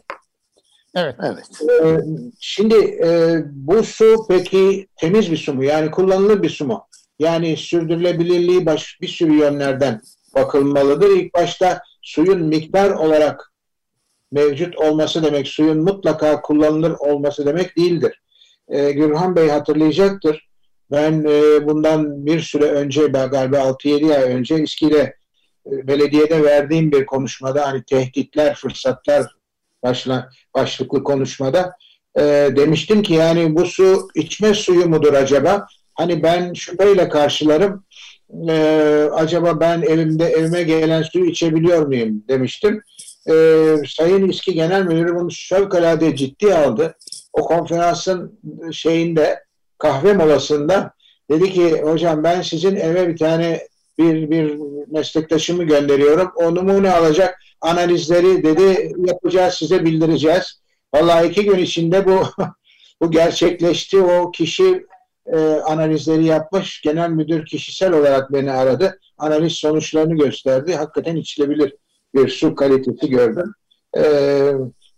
[0.95, 1.15] Evet.
[1.23, 1.61] evet.
[1.83, 1.99] Ee,
[2.39, 5.63] şimdi e, bu su peki temiz bir su mu?
[5.63, 6.87] Yani kullanılır bir su mu?
[7.19, 10.01] Yani sürdürülebilirliği baş, bir sürü yönlerden
[10.35, 11.09] bakılmalıdır.
[11.09, 13.53] İlk başta suyun miktar olarak
[14.31, 18.21] mevcut olması demek, suyun mutlaka kullanılır olması demek değildir.
[18.67, 20.49] E, Gürhan Bey hatırlayacaktır.
[20.91, 25.15] Ben e, bundan bir süre önce, galiba 6-7 ay önce İSKİ'de
[25.71, 29.25] e, belediyede verdiğim bir konuşmada hani tehditler, fırsatlar
[29.83, 31.75] başla, başlıklı konuşmada
[32.17, 32.21] e,
[32.55, 35.67] demiştim ki yani bu su içme suyu mudur acaba?
[35.93, 37.85] Hani ben şüpheyle karşılarım.
[38.49, 38.53] E,
[39.13, 42.81] acaba ben evimde evime gelen suyu içebiliyor muyum demiştim.
[43.29, 43.33] E,
[43.87, 46.95] Sayın İSKİ Genel Müdürü bunu fevkalade ciddi aldı.
[47.33, 48.39] O konferansın
[48.71, 49.43] şeyinde
[49.77, 50.93] kahve molasında
[51.31, 53.67] dedi ki hocam ben sizin eve bir tane
[53.97, 56.31] bir, bir meslektaşımı gönderiyorum.
[56.35, 60.61] O numune alacak analizleri dedi yapacağız size bildireceğiz.
[60.93, 62.23] Vallahi iki gün içinde bu
[63.01, 64.01] bu gerçekleşti.
[64.01, 64.85] O kişi
[65.25, 66.81] e, analizleri yapmış.
[66.81, 68.99] Genel müdür kişisel olarak beni aradı.
[69.17, 70.75] Analiz sonuçlarını gösterdi.
[70.75, 71.75] Hakikaten içilebilir
[72.15, 73.53] bir su kalitesi gördüm.
[73.97, 74.03] E,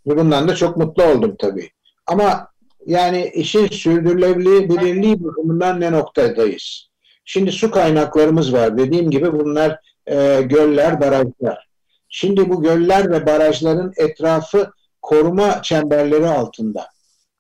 [0.06, 1.70] bundan da çok mutlu oldum tabii.
[2.08, 2.48] Ama
[2.86, 6.90] yani işin sürdürülebilirliği bakımından ne noktadayız?
[7.26, 8.78] Şimdi su kaynaklarımız var.
[8.78, 11.68] Dediğim gibi bunlar e, göller, barajlar.
[12.10, 16.88] Şimdi bu göller ve barajların etrafı koruma çemberleri altında.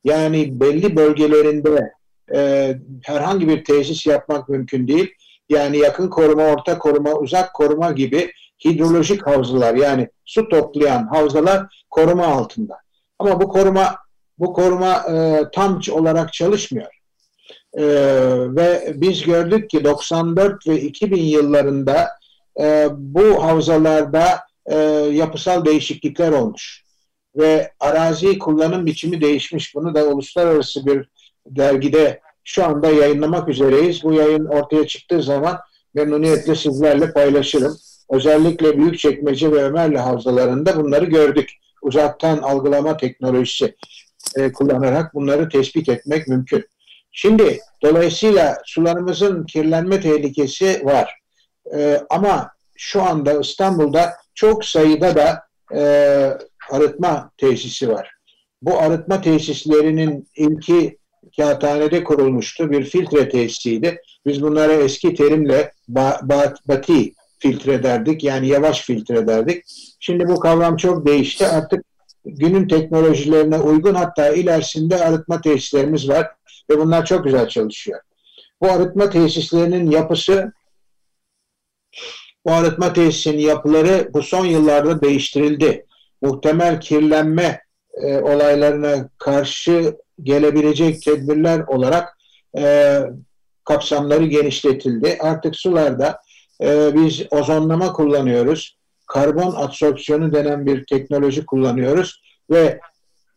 [0.04, 1.94] Yani belli bölgelerinde
[2.34, 2.72] e,
[3.04, 5.14] herhangi bir tesis yapmak mümkün değil.
[5.50, 8.32] Yani yakın koruma, orta koruma, uzak koruma gibi
[8.66, 12.78] hidrolojik havzalar yani su toplayan havzalar koruma altında.
[13.20, 13.96] Ama bu koruma
[14.40, 16.95] bu koruma e, tam olarak çalışmıyor.
[17.78, 17.86] E,
[18.56, 22.10] ve biz gördük ki 94 ve 2000 yıllarında
[22.60, 24.76] e, bu havzalarda e,
[25.12, 26.86] yapısal değişiklikler olmuş
[27.36, 29.76] ve arazi kullanım biçimi değişmiş.
[29.76, 31.10] Bunu da uluslararası bir
[31.46, 34.04] dergide şu anda yayınlamak üzereyiz.
[34.04, 35.60] Bu yayın ortaya çıktığı zaman
[35.94, 37.78] memnuniyetle sizlerle paylaşırım.
[38.10, 41.50] Özellikle Büyükçekmece ve Ömerli havzalarında bunları gördük.
[41.82, 43.76] Uzaktan algılama teknolojisi
[44.36, 46.66] e, kullanarak bunları tespit etmek mümkün.
[47.18, 51.20] Şimdi dolayısıyla sularımızın kirlenme tehlikesi var.
[51.76, 55.44] E, ama şu anda İstanbul'da çok sayıda da
[55.76, 55.82] e,
[56.72, 58.12] arıtma tesisi var.
[58.62, 60.98] Bu arıtma tesislerinin ilki
[61.38, 62.72] kağıthanede kurulmuştu.
[62.72, 64.02] Bir filtre tesisiydi.
[64.26, 68.24] Biz bunlara eski terimle ba, ba, bati filtre derdik.
[68.24, 69.64] Yani yavaş filtre derdik.
[70.00, 71.48] Şimdi bu kavram çok değişti.
[71.48, 71.86] Artık
[72.26, 76.28] günün teknolojilerine uygun hatta ilerisinde arıtma tesislerimiz var.
[76.70, 78.02] Ve bunlar çok güzel çalışıyor.
[78.62, 80.54] Bu arıtma tesislerinin yapısı
[82.46, 85.86] bu arıtma tesisinin yapıları bu son yıllarda değiştirildi.
[86.22, 87.62] Muhtemel kirlenme
[87.94, 92.18] e, olaylarına karşı gelebilecek tedbirler olarak
[92.58, 93.00] e,
[93.64, 95.18] kapsamları genişletildi.
[95.20, 96.20] Artık sularda
[96.62, 98.78] e, biz ozonlama kullanıyoruz.
[99.08, 102.80] Karbon adsorpsiyonu denen bir teknoloji kullanıyoruz ve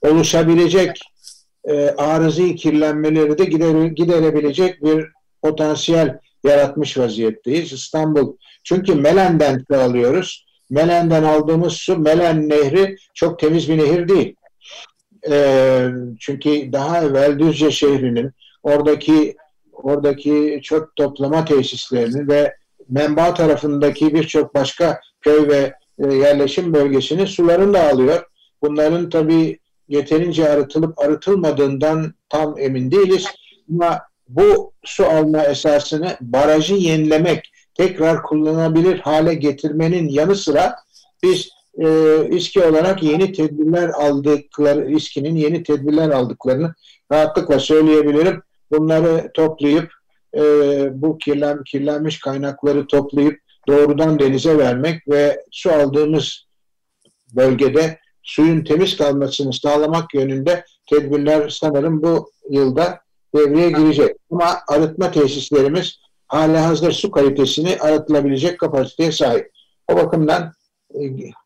[0.02, 1.00] oluşabilecek
[1.64, 5.06] e, arızi kirlenmeleri de gider, giderebilecek bir
[5.42, 7.72] potansiyel yaratmış vaziyetteyiz.
[7.72, 10.46] İstanbul çünkü Melen'den alıyoruz.
[10.70, 14.34] Melen'den aldığımız su Melen Nehri çok temiz bir nehir değil.
[15.30, 15.88] E,
[16.20, 19.36] çünkü daha evvel Düzce şehrinin oradaki
[19.72, 22.54] oradaki çöp toplama tesislerini ve
[22.88, 28.24] menba tarafındaki birçok başka köy ve e, yerleşim bölgesini sularını da alıyor.
[28.62, 29.58] Bunların tabii
[29.88, 33.26] yeterince arıtılıp arıtılmadığından tam emin değiliz.
[33.72, 40.74] Ama bu su alma esasını barajı yenilemek, tekrar kullanabilir hale getirmenin yanı sıra
[41.22, 41.48] biz
[41.78, 41.86] e,
[42.30, 46.74] İSKİ olarak yeni tedbirler aldıkları, İSKİ'nin yeni tedbirler aldıklarını
[47.12, 48.42] rahatlıkla söyleyebilirim.
[48.70, 49.92] Bunları toplayıp
[50.34, 50.40] e,
[51.02, 56.46] bu kirlen, kirlenmiş kaynakları toplayıp doğrudan denize vermek ve su aldığımız
[57.34, 63.00] bölgede suyun temiz kalmasını sağlamak yönünde tedbirler sanırım bu yılda
[63.34, 64.16] devreye girecek.
[64.30, 69.50] Ama arıtma tesislerimiz hala hazır su kalitesini arıtılabilecek kapasiteye sahip.
[69.92, 70.52] O bakımdan
[70.94, 71.00] e,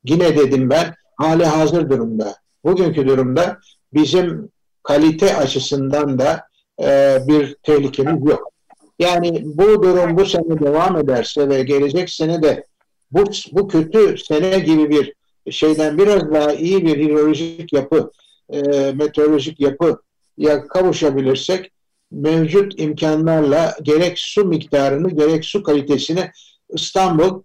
[0.04, 2.36] yine dedim ben hala hazır durumda.
[2.64, 3.58] Bugünkü durumda
[3.94, 4.48] bizim
[4.82, 6.46] kalite açısından da
[6.82, 8.52] e, bir tehlikemiz yok.
[8.98, 12.66] Yani bu durum bu sene devam ederse ve gelecek sene de
[13.10, 15.14] bu, bu kötü sene gibi bir
[15.50, 18.10] şeyden biraz daha iyi bir hidrolojik yapı,
[18.48, 18.60] e,
[18.92, 20.02] meteorolojik yapı
[20.38, 21.72] ya kavuşabilirsek
[22.10, 26.30] mevcut imkanlarla gerek su miktarını gerek su kalitesini
[26.68, 27.42] İstanbul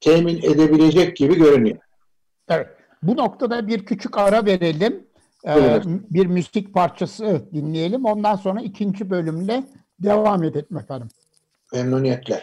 [0.00, 1.78] temin edebilecek gibi görünüyor.
[2.48, 2.68] Evet.
[3.02, 5.08] Bu noktada bir küçük ara verelim.
[5.44, 5.84] Evet.
[5.86, 8.04] bir müzik parçası dinleyelim.
[8.04, 9.64] Ondan sonra ikinci bölümle
[9.98, 11.08] devam edelim efendim.
[11.72, 12.42] Memnuniyetle.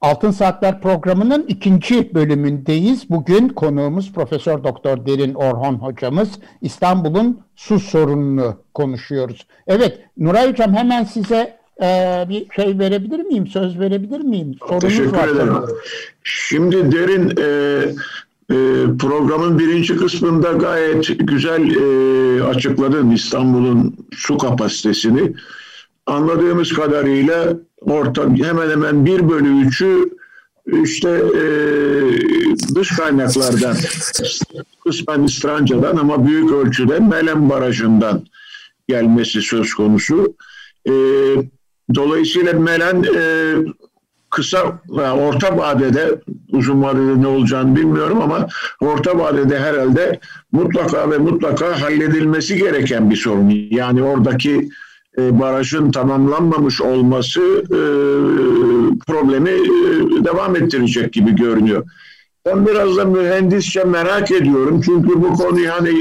[0.00, 3.10] Altın Saatler programının ikinci bölümündeyiz.
[3.10, 6.28] Bugün konuğumuz Profesör Doktor Derin Orhan hocamız.
[6.62, 9.46] İstanbul'un su sorununu konuşuyoruz.
[9.66, 11.86] Evet Nuray hocam hemen size e,
[12.28, 13.46] bir şey verebilir miyim?
[13.46, 14.54] Söz verebilir miyim?
[14.58, 15.46] Sorunuz Teşekkür var ederim.
[15.46, 15.76] Sanırım.
[16.24, 17.82] Şimdi Derin e,
[18.50, 18.56] e,
[18.98, 25.32] programın birinci kısmında gayet güzel e, açıkladın İstanbul'un su kapasitesini
[26.10, 30.10] anladığımız kadarıyla orta hemen hemen bir bölü üçü
[30.82, 31.44] işte e,
[32.74, 33.76] dış kaynaklardan
[34.84, 38.24] kısmen İstranca'dan ama büyük ölçüde Melen Barajı'ndan
[38.88, 40.34] gelmesi söz konusu.
[40.86, 40.92] E,
[41.94, 43.54] dolayısıyla Melen e,
[44.30, 46.20] kısa orta vadede
[46.52, 48.48] uzun vadede ne olacağını bilmiyorum ama
[48.80, 50.20] orta vadede herhalde
[50.52, 53.50] mutlaka ve mutlaka halledilmesi gereken bir sorun.
[53.70, 54.70] Yani oradaki
[55.18, 57.80] e, barajın tamamlanmamış olması e,
[59.06, 61.84] problemi e, devam ettirecek gibi görünüyor.
[62.46, 64.80] Ben biraz da mühendisçe merak ediyorum.
[64.84, 65.94] Çünkü bu konuyu hani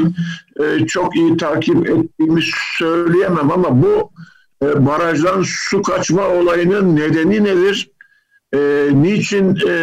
[0.60, 2.42] e, çok iyi takip ettiğimi
[2.78, 4.12] söyleyemem ama bu
[4.64, 7.92] e, barajdan su kaçma olayının nedeni nedir?
[8.54, 9.74] E, niçin e,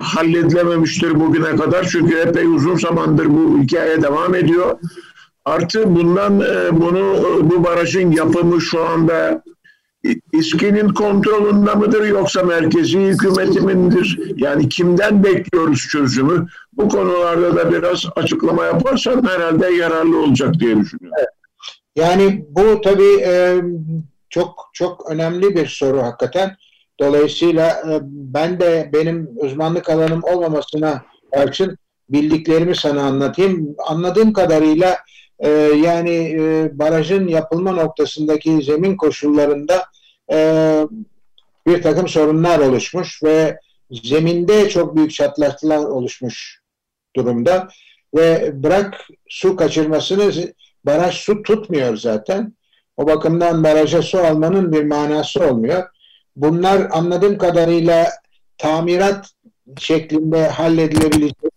[0.00, 1.88] halledilememiştir bugüne kadar?
[1.88, 4.78] Çünkü epey uzun zamandır bu hikaye devam ediyor.
[5.50, 9.42] Artı bundan e, bunu bu barajın yapımı şu anda
[10.32, 14.32] İSKİ'nin kontrolünde midir yoksa merkezi hükümetimindir?
[14.36, 16.46] Yani kimden bekliyoruz çözümü?
[16.72, 21.24] Bu konularda da biraz açıklama yaparsan herhalde yararlı olacak diye düşünüyorum.
[21.96, 23.60] Yani bu tabii e,
[24.28, 26.56] çok çok önemli bir soru hakikaten.
[27.00, 31.02] Dolayısıyla e, ben de benim uzmanlık alanım olmamasına
[31.34, 33.76] karşın bildiklerimi sana anlatayım.
[33.88, 34.96] Anladığım kadarıyla
[35.40, 35.48] e,
[35.84, 39.84] yani e, barajın yapılma noktasındaki zemin koşullarında
[40.32, 40.36] e,
[41.66, 43.58] bir takım sorunlar oluşmuş ve
[43.90, 46.60] zeminde çok büyük çatlaklar oluşmuş
[47.16, 47.68] durumda
[48.14, 50.52] ve bırak su kaçırmasını
[50.84, 52.52] baraj su tutmuyor zaten.
[52.96, 55.88] O bakımdan baraja su almanın bir manası olmuyor.
[56.36, 58.08] Bunlar anladığım kadarıyla
[58.58, 59.30] tamirat
[59.78, 61.52] şeklinde halledilebilecek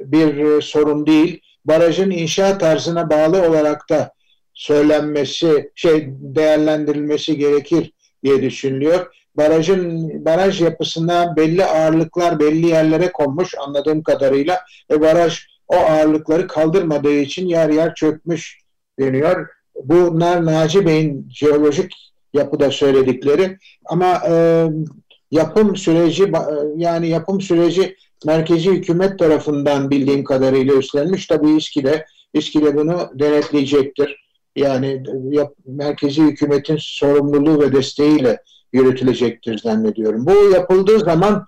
[0.00, 4.12] bir e, sorun değil barajın inşa tarzına bağlı olarak da
[4.54, 7.92] söylenmesi, şey değerlendirilmesi gerekir
[8.24, 9.14] diye düşünülüyor.
[9.34, 17.12] Barajın baraj yapısında belli ağırlıklar belli yerlere konmuş anladığım kadarıyla ve baraj o ağırlıkları kaldırmadığı
[17.12, 18.58] için yer yer çökmüş
[18.98, 19.48] deniyor.
[19.84, 21.92] bunlar Naci Bey'in jeolojik
[22.32, 24.66] yapıda söyledikleri ama e,
[25.30, 26.32] yapım süreci
[26.76, 31.26] yani yapım süreci merkezi hükümet tarafından bildiğim kadarıyla üstlenmiş.
[31.26, 34.26] Tabii İSKİ'de, İSKİ'de bunu denetleyecektir.
[34.56, 40.26] Yani yap, merkezi hükümetin sorumluluğu ve desteğiyle yürütülecektir zannediyorum.
[40.26, 41.46] Bu yapıldığı zaman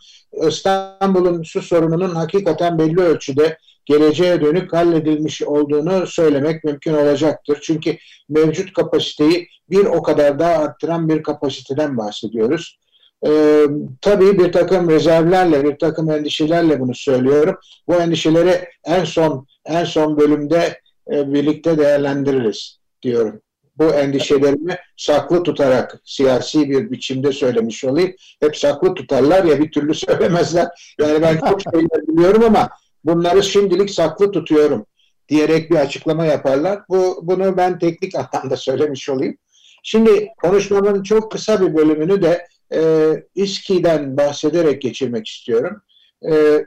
[0.48, 7.58] İstanbul'un su sorununun hakikaten belli ölçüde geleceğe dönük halledilmiş olduğunu söylemek mümkün olacaktır.
[7.62, 7.96] Çünkü
[8.28, 12.78] mevcut kapasiteyi bir o kadar daha arttıran bir kapasiteden bahsediyoruz.
[13.26, 13.64] Ee,
[14.00, 17.56] tabii bir takım rezervlerle, bir takım endişelerle bunu söylüyorum.
[17.88, 20.80] Bu endişeleri en son en son bölümde
[21.12, 23.40] e, birlikte değerlendiririz diyorum.
[23.76, 28.12] Bu endişelerimi saklı tutarak siyasi bir biçimde söylemiş olayım.
[28.40, 30.94] Hep saklı tutarlar ya bir türlü söylemezler.
[31.00, 32.68] Yani ben çok şeyler biliyorum ama
[33.04, 34.86] bunları şimdilik saklı tutuyorum
[35.28, 36.80] diyerek bir açıklama yaparlar.
[36.88, 39.36] Bu bunu ben teknik anlamda söylemiş olayım.
[39.82, 45.82] Şimdi konuşmamın çok kısa bir bölümünü de e, İSKİ'den bahsederek geçirmek istiyorum.
[46.30, 46.64] E,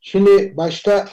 [0.00, 1.08] şimdi başta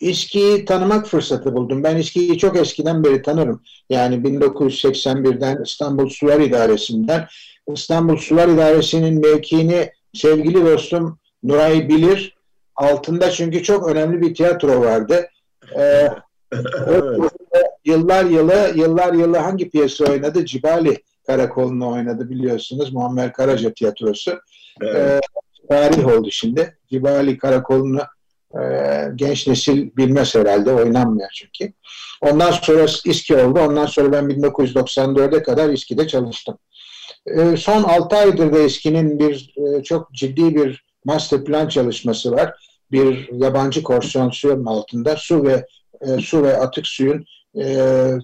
[0.00, 1.82] İSKİ'yi tanımak fırsatı buldum.
[1.84, 3.62] Ben İSKİ'yi çok eskiden beri tanırım.
[3.90, 7.28] Yani 1981'den İstanbul Sular İdaresi'nden.
[7.74, 12.36] İstanbul Sular İdaresi'nin mevkiini sevgili dostum Nuray bilir.
[12.76, 15.28] Altında çünkü çok önemli bir tiyatro vardı.
[15.78, 16.08] Ee,
[17.84, 20.46] yıllar yılı yıllar yılı hangi piyasa oynadı?
[20.46, 22.92] Cibali Karakolu'nu oynadı biliyorsunuz.
[22.92, 24.40] Muammer Karaca tiyatrosu.
[24.80, 24.96] Evet.
[24.96, 25.20] Ee,
[25.68, 26.78] tarih oldu şimdi.
[26.90, 28.00] Cibali Karakolu'nu
[28.54, 28.62] e,
[29.14, 30.72] genç nesil bilmez herhalde.
[30.72, 31.72] Oynanmıyor çünkü.
[32.20, 33.60] Ondan sonra İSKİ oldu.
[33.60, 36.58] Ondan sonra ben 1994'e kadar İSKİ'de çalıştım.
[37.26, 42.54] E, son 6 aydır da İSKİ'nin bir e, çok ciddi bir master plan çalışması var.
[42.92, 45.66] Bir yabancı konsorsiyum altında su ve
[46.00, 47.24] e, su ve atık suyun
[47.56, 47.76] e,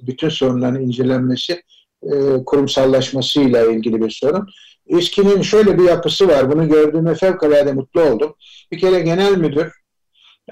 [0.07, 1.63] bütün sorunların incelenmesi
[2.03, 4.49] e, kurumsallaşmasıyla ilgili bir sorun.
[4.87, 6.53] İSKİ'nin şöyle bir yapısı var.
[6.53, 8.35] Bunu gördüğüme fevkalade mutlu oldum.
[8.73, 9.73] Bir kere genel müdür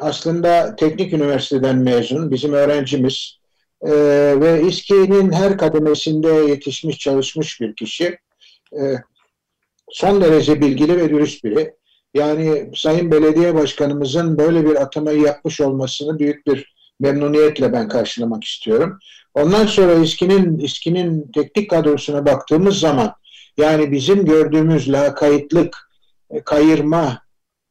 [0.00, 3.38] aslında teknik üniversiteden mezun, bizim öğrencimiz
[3.82, 3.90] e,
[4.40, 8.18] ve İSKİ'nin her kademesinde yetişmiş, çalışmış bir kişi.
[8.72, 8.82] E,
[9.90, 11.74] son derece bilgili ve dürüst biri.
[12.14, 18.98] Yani Sayın Belediye Başkanımızın böyle bir atamayı yapmış olmasını büyük bir memnuniyetle ben karşılamak istiyorum.
[19.34, 23.14] Ondan sonra İSKİ'nin İSKİ'nin teknik kadrosuna baktığımız zaman
[23.56, 25.90] yani bizim gördüğümüz lakaytlık,
[26.30, 27.18] e, kayırma,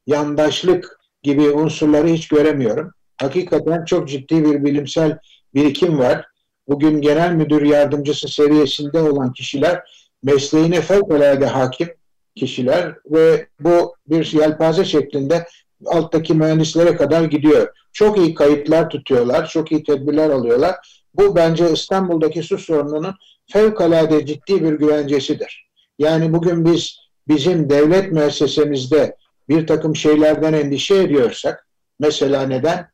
[0.07, 2.91] yandaşlık gibi unsurları hiç göremiyorum.
[3.17, 5.17] Hakikaten çok ciddi bir bilimsel
[5.53, 6.25] birikim var.
[6.67, 9.83] Bugün genel müdür yardımcısı seviyesinde olan kişiler
[10.23, 11.89] mesleğine fevkalade hakim
[12.35, 15.47] kişiler ve bu bir yelpaze şeklinde
[15.85, 17.67] alttaki mühendislere kadar gidiyor.
[17.93, 21.02] Çok iyi kayıtlar tutuyorlar, çok iyi tedbirler alıyorlar.
[21.15, 23.15] Bu bence İstanbul'daki su sorununun
[23.51, 25.67] fevkalade ciddi bir güvencesidir.
[25.99, 26.97] Yani bugün biz
[27.27, 29.15] bizim devlet müessesemizde
[29.49, 31.67] bir takım şeylerden endişe ediyorsak,
[31.99, 32.87] mesela neden?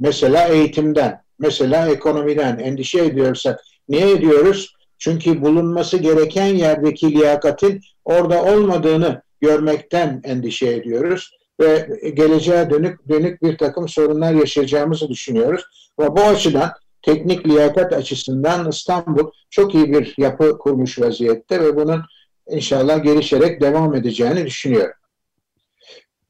[0.00, 4.74] Mesela eğitimden, mesela ekonomiden endişe ediyorsak, niye ediyoruz?
[4.98, 11.30] Çünkü bulunması gereken yerdeki liyakatin orada olmadığını görmekten endişe ediyoruz
[11.60, 15.62] ve geleceğe dönük dönük bir takım sorunlar yaşayacağımızı düşünüyoruz.
[16.00, 16.70] Ve bu açıdan
[17.02, 22.02] teknik liyakat açısından İstanbul çok iyi bir yapı kurmuş vaziyette ve bunun
[22.48, 24.94] inşallah gelişerek devam edeceğini düşünüyorum.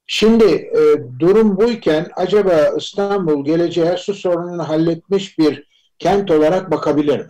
[0.07, 0.81] Şimdi e,
[1.19, 7.29] durum buyken acaba İstanbul geleceğe su sorununu halletmiş bir kent olarak bakabilir mi?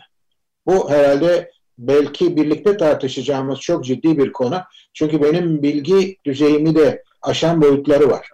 [0.67, 4.61] Bu herhalde belki birlikte tartışacağımız çok ciddi bir konu.
[4.95, 8.29] Çünkü benim bilgi düzeyimi de aşan boyutları var.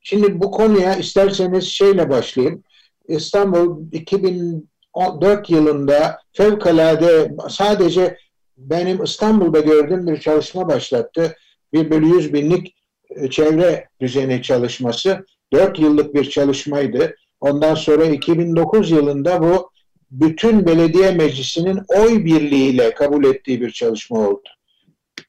[0.00, 2.62] Şimdi bu konuya isterseniz şeyle başlayayım.
[3.08, 8.18] İstanbul 2004 yılında fevkalade sadece
[8.56, 11.36] benim İstanbul'da gördüğüm bir çalışma başlattı.
[11.72, 12.74] 1 bölü 100 binlik
[13.10, 17.16] e, çevre düzeni çalışması 4 yıllık bir çalışmaydı.
[17.40, 19.70] Ondan sonra 2009 yılında bu
[20.10, 24.48] bütün belediye meclisinin oy birliğiyle kabul ettiği bir çalışma oldu.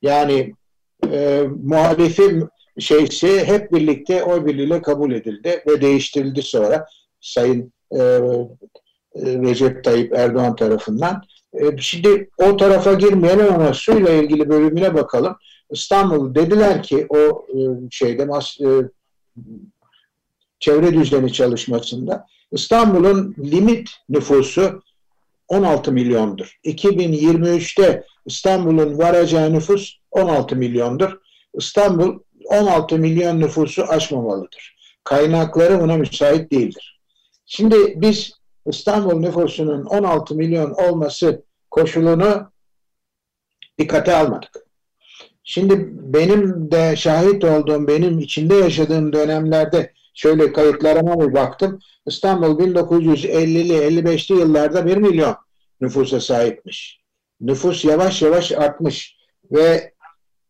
[0.01, 0.53] Yani
[1.11, 2.41] e, muhalifi
[2.80, 6.86] şeysi hep birlikte oy birliğiyle kabul edildi ve değiştirildi sonra
[7.22, 8.22] Sayın e, e,
[9.15, 11.24] Recep Tayyip Erdoğan tarafından.
[11.53, 15.38] E, şimdi o tarafa girmeyelim ama suyla ilgili bölümüne bakalım.
[15.72, 17.59] İstanbul dediler ki o e,
[17.91, 18.68] şeyde mas, e,
[20.59, 24.82] çevre düzeni çalışmasında İstanbul'un limit nüfusu
[25.47, 26.57] 16 milyondur.
[26.63, 31.18] 2023'te İstanbul'un varacağı nüfus 16 milyondur.
[31.53, 34.78] İstanbul 16 milyon nüfusu aşmamalıdır.
[35.03, 36.96] Kaynakları buna müsait değildir.
[37.49, 38.33] Şimdi biz
[38.65, 42.51] İstanbul nüfusunun 16 milyon olması koşulunu
[43.79, 44.51] dikkate almadık.
[45.43, 51.79] Şimdi benim de şahit olduğum, benim içinde yaşadığım dönemlerde şöyle kayıtlarıma bir baktım.
[52.05, 55.35] İstanbul 1950'li 55'li yıllarda 1 milyon
[55.81, 57.01] nüfusa sahipmiş.
[57.41, 59.17] Nüfus yavaş yavaş artmış
[59.51, 59.93] ve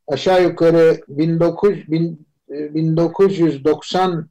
[0.07, 4.29] aşağı yukarı 19, 1990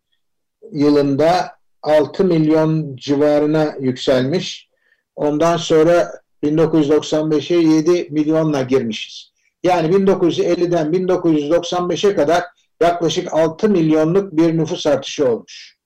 [0.73, 1.56] yılında
[1.87, 4.69] 6 milyon civarına yükselmiş.
[5.17, 6.13] Ondan sonra
[6.43, 9.33] 1995'e 7 milyonla girmişiz.
[9.63, 12.45] Yani 1950'den 1995'e kadar
[12.81, 15.77] yaklaşık 6 milyonluk bir nüfus artışı olmuş.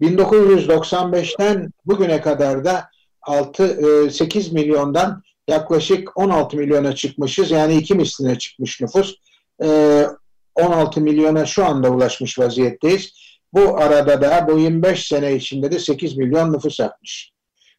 [0.00, 2.90] 1995'ten bugüne kadar da
[3.22, 7.50] 6 8 e, milyondan yaklaşık 16 milyona çıkmışız.
[7.50, 9.14] Yani iki misline çıkmış nüfus.
[9.58, 13.19] 16 e, milyona şu anda ulaşmış vaziyetteyiz.
[13.52, 17.32] Bu arada da bu 25 sene içinde de 8 milyon nüfus artmış.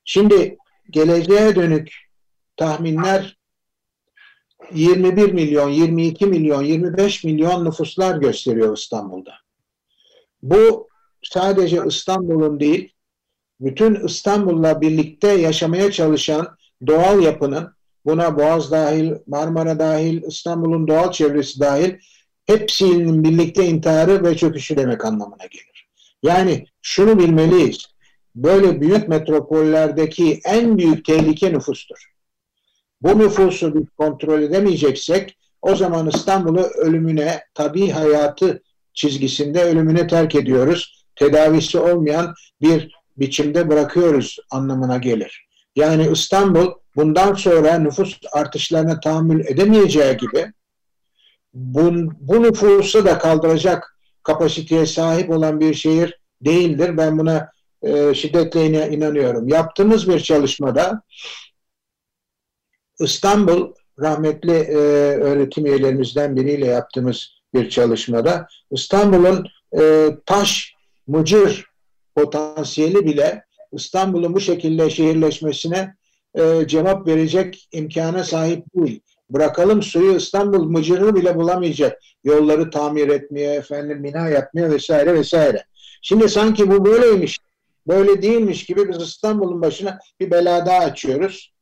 [0.05, 0.57] Şimdi
[0.89, 1.93] geleceğe dönük
[2.57, 3.38] tahminler
[4.74, 9.34] 21 milyon, 22 milyon, 25 milyon nüfuslar gösteriyor İstanbul'da.
[10.43, 10.88] Bu
[11.24, 12.93] sadece İstanbul'un değil,
[13.59, 16.57] bütün İstanbul'la birlikte yaşamaya çalışan
[16.88, 17.74] doğal yapının,
[18.05, 21.95] buna Boğaz dahil, Marmara dahil, İstanbul'un doğal çevresi dahil,
[22.52, 25.88] hepsinin birlikte intiharı ve çöküşü demek anlamına gelir.
[26.24, 27.86] Yani şunu bilmeliyiz,
[28.36, 32.12] böyle büyük metropollerdeki en büyük tehlike nüfustur.
[33.02, 41.06] Bu nüfusu bir kontrol edemeyeceksek o zaman İstanbul'u ölümüne, tabi hayatı çizgisinde ölümüne terk ediyoruz.
[41.16, 45.47] Tedavisi olmayan bir biçimde bırakıyoruz anlamına gelir.
[45.76, 50.52] Yani İstanbul bundan sonra nüfus artışlarına tahammül edemeyeceği gibi
[51.54, 56.97] bu, bu nüfusu da kaldıracak kapasiteye sahip olan bir şehir değildir.
[56.97, 59.47] Ben buna e, şiddetle inanıyorum.
[59.47, 61.02] Yaptığımız bir çalışmada
[62.99, 64.76] İstanbul rahmetli e,
[65.18, 69.47] öğretim üyelerimizden biriyle yaptığımız bir çalışmada İstanbul'un
[69.80, 70.76] e, taş,
[71.08, 71.66] mıcır
[72.16, 75.95] potansiyeli bile İstanbul'un bu şekilde şehirleşmesine
[76.36, 79.02] e, cevap verecek imkana sahip değil.
[79.34, 82.01] Bırakalım suyu İstanbul mıcırını bile bulamayacak.
[82.23, 85.65] Yolları tamir etmeye, efendim bina yapmaya vesaire vesaire.
[86.01, 87.38] Şimdi sanki bu böyleymiş,
[87.88, 91.53] böyle değilmiş gibi biz İstanbul'un başına bir bela daha açıyoruz.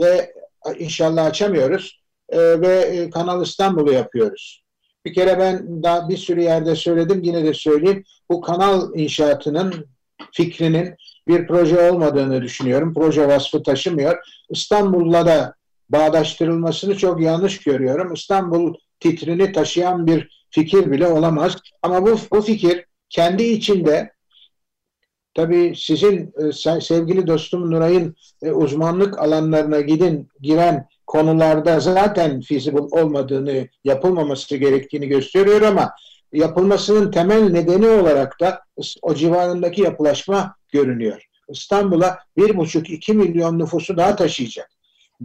[0.00, 0.32] Ve
[0.78, 2.00] inşallah açamıyoruz.
[2.28, 4.64] E, ve Kanal İstanbul'u yapıyoruz.
[5.04, 8.04] Bir kere ben daha bir sürü yerde söyledim, yine de söyleyeyim.
[8.30, 9.86] Bu kanal inşaatının
[10.32, 10.94] fikrinin
[11.28, 12.94] bir proje olmadığını düşünüyorum.
[12.94, 14.18] Proje vasfı taşımıyor.
[14.50, 15.54] İstanbul'la da
[15.94, 18.12] bağdaştırılmasını çok yanlış görüyorum.
[18.12, 21.56] İstanbul titrini taşıyan bir fikir bile olamaz.
[21.82, 24.12] Ama bu, bu fikir kendi içinde
[25.34, 33.68] tabii sizin e, sevgili dostum Nuray'ın e, uzmanlık alanlarına gidin giren konularda zaten feasible olmadığını,
[33.84, 35.90] yapılmaması gerektiğini gösteriyor ama
[36.32, 38.60] yapılmasının temel nedeni olarak da
[39.02, 41.28] o civarındaki yapılaşma görünüyor.
[41.48, 44.73] İstanbul'a bir buçuk iki milyon nüfusu daha taşıyacak.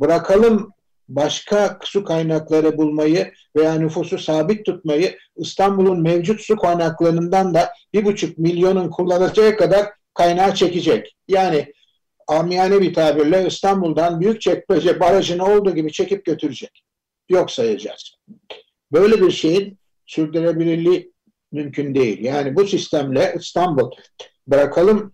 [0.02, 0.74] Bırakalım
[1.10, 8.38] başka su kaynakları bulmayı veya nüfusu sabit tutmayı İstanbul'un mevcut su kaynaklarından da bir buçuk
[8.38, 11.16] milyonun kullanacağı kadar kaynağı çekecek.
[11.28, 11.74] Yani
[12.28, 16.84] amiyane bir tabirle İstanbul'dan Büyükçekmece barajını olduğu gibi çekip götürecek.
[17.30, 18.16] Yok sayacağız.
[18.91, 21.14] Böyle bir şeyin sürdürülebilirliği
[21.52, 22.24] mümkün değil.
[22.24, 23.91] Yani bu sistemle İstanbul
[24.47, 25.14] bırakalım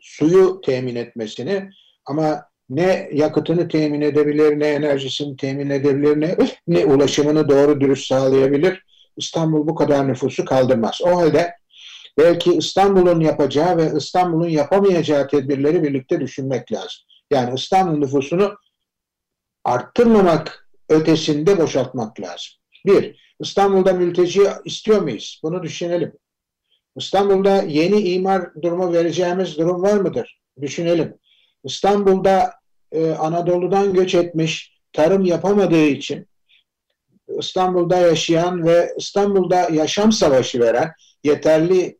[0.00, 1.70] suyu temin etmesini
[2.04, 6.36] ama ne yakıtını temin edebilir, ne enerjisini temin edebilir, ne,
[6.68, 8.84] ne ulaşımını doğru dürüst sağlayabilir.
[9.16, 11.00] İstanbul bu kadar nüfusu kaldırmaz.
[11.04, 11.54] O halde
[12.18, 17.02] belki İstanbul'un yapacağı ve İstanbul'un yapamayacağı tedbirleri birlikte düşünmek lazım.
[17.30, 18.54] Yani İstanbul nüfusunu
[19.64, 22.52] arttırmamak ötesinde boşaltmak lazım.
[22.86, 25.40] Bir, İstanbul'da mülteci istiyor muyuz?
[25.42, 26.12] Bunu düşünelim.
[26.96, 30.40] İstanbul'da yeni imar durumu vereceğimiz durum var mıdır?
[30.60, 31.18] Düşünelim.
[31.64, 32.61] İstanbul'da
[32.92, 36.26] e, Anadolu'dan göç etmiş, tarım yapamadığı için
[37.38, 40.92] İstanbul'da yaşayan ve İstanbul'da yaşam savaşı veren,
[41.24, 41.98] yeterli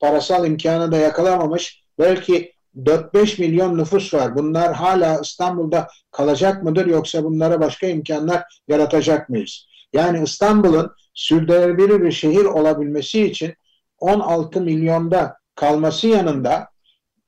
[0.00, 4.36] parasal imkanı da yakalamamış belki 4-5 milyon nüfus var.
[4.36, 9.66] Bunlar hala İstanbul'da kalacak mıdır yoksa bunlara başka imkanlar yaratacak mıyız?
[9.92, 13.54] Yani İstanbul'un sürdürülebilir bir şehir olabilmesi için
[13.98, 16.68] 16 milyonda kalması yanında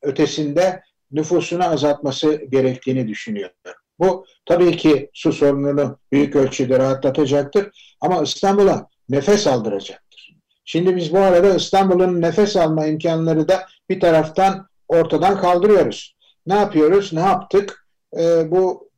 [0.03, 0.83] ötesinde
[1.13, 3.57] nüfusunu azaltması gerektiğini düşünüyorum.
[3.99, 10.37] Bu tabii ki su sorununu büyük ölçüde rahatlatacaktır ama İstanbul'a nefes aldıracaktır.
[10.65, 16.17] Şimdi biz bu arada İstanbul'un nefes alma imkanları da bir taraftan ortadan kaldırıyoruz.
[16.47, 17.13] Ne yapıyoruz?
[17.13, 17.87] Ne yaptık?
[18.19, 18.91] E, bu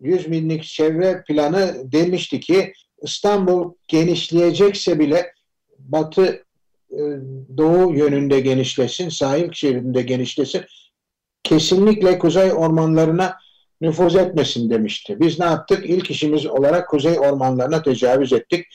[0.00, 5.32] 100 binlik çevre planı demişti ki İstanbul genişleyecekse bile
[5.78, 6.44] batı
[6.90, 7.00] e,
[7.56, 10.62] doğu yönünde genişlesin, sahil şeridinde genişlesin.
[11.42, 13.36] Kesinlikle kuzey ormanlarına
[13.80, 15.20] nüfuz etmesin demişti.
[15.20, 15.90] Biz ne yaptık?
[15.90, 18.66] İlk işimiz olarak kuzey ormanlarına tecavüz ettik.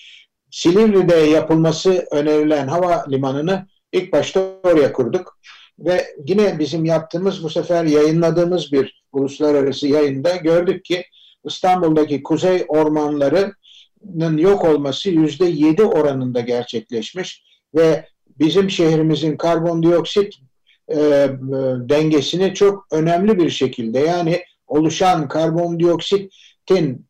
[0.51, 5.39] Silivri'de yapılması önerilen hava limanını ilk başta oraya kurduk.
[5.79, 11.05] Ve yine bizim yaptığımız bu sefer yayınladığımız bir uluslararası yayında gördük ki
[11.45, 17.43] İstanbul'daki kuzey ormanlarının yok olması yüzde yedi oranında gerçekleşmiş
[17.75, 18.05] ve
[18.39, 20.33] bizim şehrimizin karbondioksit
[20.89, 21.29] e,
[21.89, 27.05] dengesini çok önemli bir şekilde yani oluşan karbondioksitin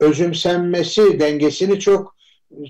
[0.00, 2.16] özümsenmesi dengesini çok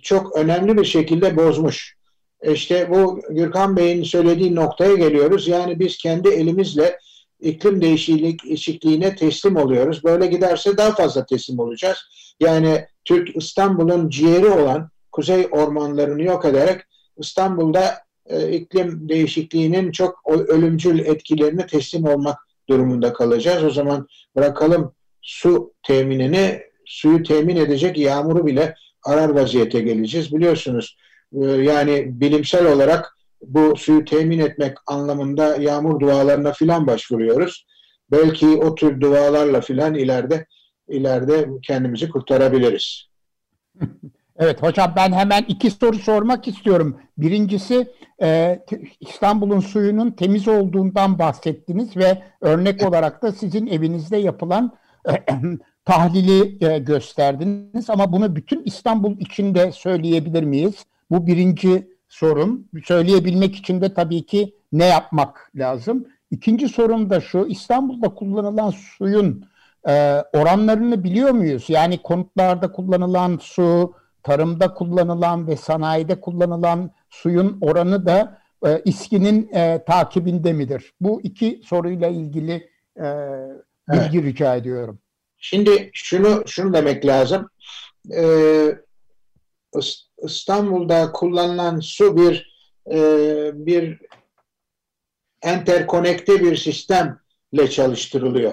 [0.03, 1.97] çok önemli bir şekilde bozmuş.
[2.43, 5.49] İşte bu Gürkan Bey'in söylediği noktaya geliyoruz.
[5.49, 6.99] Yani biz kendi elimizle
[7.41, 10.05] iklim değişikliğine teslim oluyoruz.
[10.05, 11.99] Böyle giderse daha fazla teslim olacağız.
[12.41, 16.81] Yani Türk İstanbul'un ciğeri olan kuzey ormanlarını yok ederek
[17.19, 23.65] İstanbul'da e, iklim değişikliğinin çok ölümcül etkilerini teslim olmak durumunda kalacağız.
[23.65, 24.07] O zaman
[24.37, 28.75] bırakalım su teminini, suyu temin edecek yağmuru bile
[29.05, 30.35] arar vaziyete geleceğiz.
[30.35, 30.97] Biliyorsunuz
[31.33, 37.67] e, yani bilimsel olarak bu suyu temin etmek anlamında yağmur dualarına filan başvuruyoruz.
[38.11, 40.47] Belki o tür dualarla filan ileride
[40.89, 43.09] ileride kendimizi kurtarabiliriz.
[44.39, 46.97] Evet hocam ben hemen iki soru sormak istiyorum.
[47.19, 48.61] Birincisi e,
[49.01, 54.73] İstanbul'un suyunun temiz olduğundan bahsettiniz ve örnek olarak da sizin evinizde yapılan
[55.09, 55.13] e,
[55.85, 57.91] tahlili e, gösterdiniz.
[57.91, 60.75] Ama bunu bütün İstanbul içinde söyleyebilir miyiz?
[61.11, 62.65] Bu birinci sorum.
[62.85, 66.07] Söyleyebilmek için de tabii ki ne yapmak lazım?
[66.31, 69.45] İkinci sorum da şu, İstanbul'da kullanılan suyun
[69.89, 71.65] e, oranlarını biliyor muyuz?
[71.69, 73.95] Yani konutlarda kullanılan su,
[74.27, 80.95] tarımda kullanılan ve sanayide kullanılan suyun oranı da e, İSKİ'nin e, takibinde midir?
[81.01, 83.05] Bu iki soruyla ilgili e,
[83.89, 84.25] bilgi evet.
[84.25, 84.99] rica ediyorum.
[85.39, 87.49] Şimdi şunu şunu demek lazım.
[88.17, 88.79] Ee,
[90.23, 92.57] İstanbul'da kullanılan su bir
[92.93, 92.99] e,
[93.55, 93.99] bir
[95.43, 98.53] enterkonekte bir sistemle çalıştırılıyor.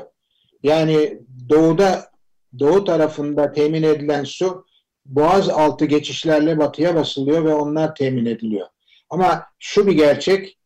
[0.63, 1.19] Yani
[1.49, 2.11] doğuda
[2.59, 4.65] doğu tarafında temin edilen su
[5.05, 8.67] boğaz altı geçişlerle batıya basılıyor ve onlar temin ediliyor.
[9.09, 10.57] Ama şu bir gerçek,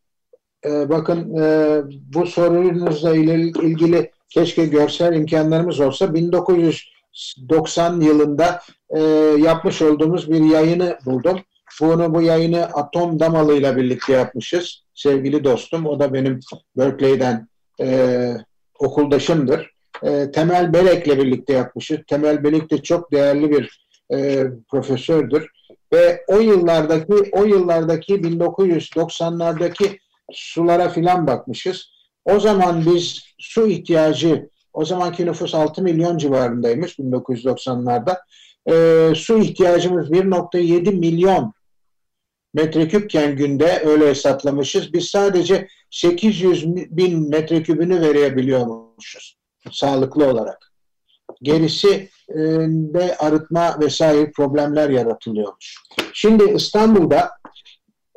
[0.65, 1.81] e, bakın e,
[2.13, 9.01] bu sorunuzla ilgili keşke görsel imkanlarımız olsa 1990 yılında e,
[9.38, 11.39] yapmış olduğumuz bir yayını buldum.
[11.81, 14.83] Bunu bu yayını Atom Damalı ile birlikte yapmışız.
[14.93, 16.39] Sevgili dostum, o da benim
[16.77, 17.47] Berkeley'den
[17.81, 18.31] e,
[18.79, 19.71] okuldaşımdır.
[20.03, 21.97] E, Temel Belek'le birlikte yapmışız.
[22.07, 25.47] Temel Belek de çok değerli bir e, profesördür
[25.93, 29.99] ve o yıllardaki o yıllardaki 1990'lardaki
[30.32, 31.91] sulara filan bakmışız.
[32.26, 38.18] O zaman biz su ihtiyacı o zamanki nüfus 6 milyon civarındaymış 1990'larda.
[38.70, 41.53] E, su ihtiyacımız 1.7 milyon
[42.53, 44.93] metreküpken günde öyle hesaplamışız.
[44.93, 49.38] Biz sadece 800 bin metrekübünü verebiliyormuşuz
[49.72, 50.72] sağlıklı olarak.
[51.41, 55.75] Gerisi de arıtma vesaire problemler yaratılıyormuş.
[56.13, 57.32] Şimdi İstanbul'da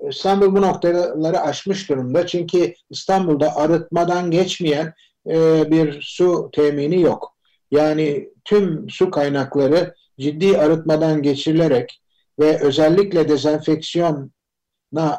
[0.08, 2.26] İstanbul bu noktaları aşmış durumda.
[2.26, 4.94] Çünkü İstanbul'da arıtmadan geçmeyen
[5.26, 7.36] e, bir su temini yok.
[7.70, 12.02] Yani tüm su kaynakları ciddi arıtmadan geçirilerek
[12.38, 14.28] ve özellikle dezenfeksiyona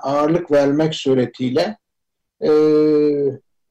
[0.02, 1.78] ağırlık vermek suretiyle
[2.42, 2.52] e,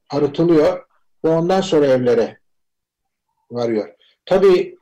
[0.09, 0.85] arıtılıyor
[1.25, 2.37] ve ondan sonra evlere
[3.51, 3.89] varıyor.
[4.25, 4.77] Tabii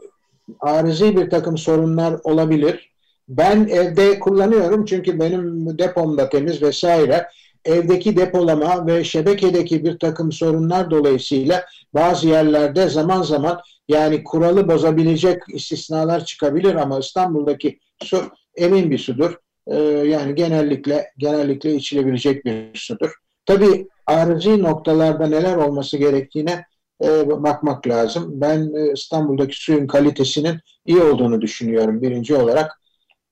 [0.60, 2.90] arızi bir takım sorunlar olabilir.
[3.30, 7.28] Ben evde kullanıyorum çünkü benim depom da temiz vesaire.
[7.66, 15.42] Evdeki depolama ve şebekedeki bir takım sorunlar dolayısıyla bazı yerlerde zaman zaman yani kuralı bozabilecek
[15.54, 18.22] istisnalar çıkabilir ama İstanbul'daki su
[18.56, 19.34] emin bir sudur.
[19.68, 23.12] Ee, yani genellikle genellikle içilebilecek bir sudur.
[23.46, 26.66] Tabii arızi noktalarda neler olması gerektiğine
[27.04, 28.42] e, bakmak lazım.
[28.42, 32.82] Ben e, İstanbul'daki suyun kalitesinin iyi olduğunu düşünüyorum birinci olarak.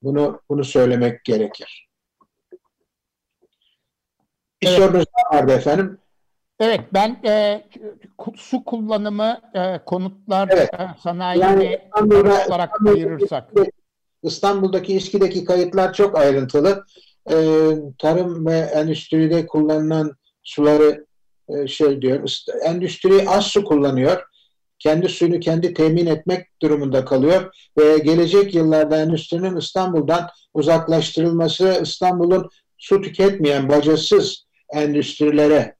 [0.01, 1.88] Bunu bunu söylemek gerekir.
[4.61, 4.78] Bir evet.
[4.78, 5.99] sorunuz vardı efendim.
[6.59, 7.63] Evet, ben e,
[8.36, 10.74] su kullanımı e, konutlar evet.
[10.74, 13.51] e, sanayi yani olarak İstanbul'da, ayırırsak.
[14.24, 16.86] İstanbul'daki İSKİ'deki kayıtlar çok ayrıntılı.
[17.30, 17.36] E,
[17.97, 20.11] tarım ve endüstride kullanılan
[20.43, 21.07] suları
[21.50, 22.30] e, şey diyor,
[22.64, 24.24] endüstri az su kullanıyor.
[24.80, 33.02] Kendi suyunu kendi temin etmek durumunda kalıyor ve gelecek yıllarda endüstrinin İstanbul'dan uzaklaştırılması İstanbul'un su
[33.02, 35.76] tüketmeyen bacasız endüstrilere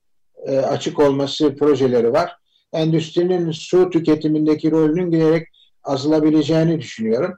[0.46, 2.36] e, açık olması projeleri var.
[2.74, 5.48] Endüstrinin su tüketimindeki rolünün giderek
[5.84, 7.34] azalabileceğini düşünüyorum.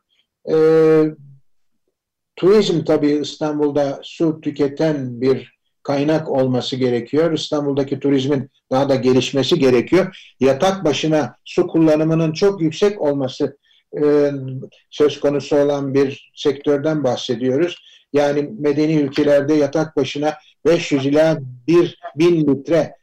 [0.52, 0.56] E,
[2.36, 5.59] turizm tabii İstanbul'da su tüketen bir
[5.90, 7.34] kaynak olması gerekiyor.
[7.34, 10.34] İstanbul'daki turizmin daha da gelişmesi gerekiyor.
[10.40, 13.58] Yatak başına su kullanımının çok yüksek olması
[14.02, 14.32] e,
[14.90, 17.76] söz konusu olan bir sektörden bahsediyoruz.
[18.14, 20.34] Yani medeni ülkelerde yatak başına
[20.66, 22.94] 500 ila 1 bin litre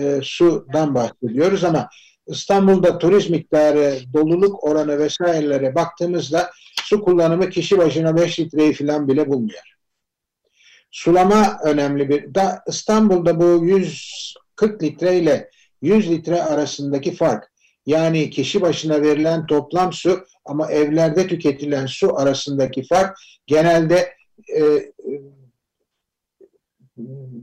[0.00, 1.88] e, sudan bahsediyoruz ama
[2.26, 6.50] İstanbul'da turizm miktarı, doluluk oranı vesairelere baktığımızda
[6.82, 9.75] su kullanımı kişi başına 5 litreyi falan bile bulmuyor.
[10.90, 12.34] Sulama önemli bir.
[12.34, 15.50] Da İstanbul'da bu 140 litre ile
[15.82, 17.52] 100 litre arasındaki fark
[17.86, 23.16] yani kişi başına verilen toplam su ama evlerde tüketilen su arasındaki fark
[23.46, 24.14] genelde
[24.56, 24.92] e,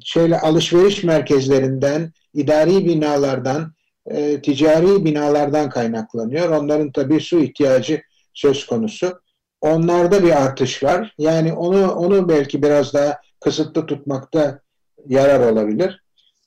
[0.04, 3.74] şeyle alışveriş merkezlerinden, idari binalardan,
[4.06, 6.50] e, ticari binalardan kaynaklanıyor.
[6.50, 8.02] Onların tabii su ihtiyacı
[8.34, 9.22] söz konusu.
[9.62, 11.14] Onlarda bir artış var.
[11.18, 14.60] Yani onu onu belki biraz daha kısıtlı tutmakta
[15.08, 16.04] yarar olabilir.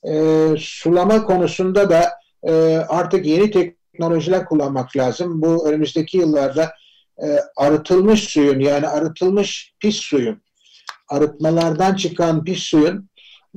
[0.09, 2.11] E, sulama konusunda da
[2.43, 5.43] e, artık yeni teknolojiler kullanmak lazım.
[5.43, 6.73] Bu önümüzdeki yıllarda
[7.23, 7.27] e,
[7.57, 10.43] arıtılmış suyun yani arıtılmış pis suyun
[11.09, 13.09] arıtmalardan çıkan pis suyun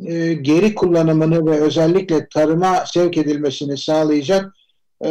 [0.05, 4.53] e, geri kullanımını ve özellikle tarıma sevk edilmesini sağlayacak
[5.05, 5.09] e,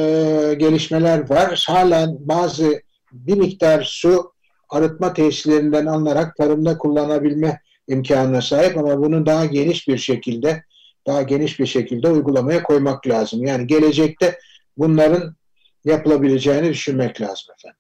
[0.59, 1.65] gelişmeler var.
[1.69, 4.33] Halen bazı bir miktar su
[4.71, 10.63] arıtma tesislerinden alınarak tarımda kullanabilme imkanına sahip ama bunu daha geniş bir şekilde
[11.07, 13.45] daha geniş bir şekilde uygulamaya koymak lazım.
[13.45, 14.39] Yani gelecekte
[14.77, 15.37] bunların
[15.85, 17.79] yapılabileceğini düşünmek lazım efendim.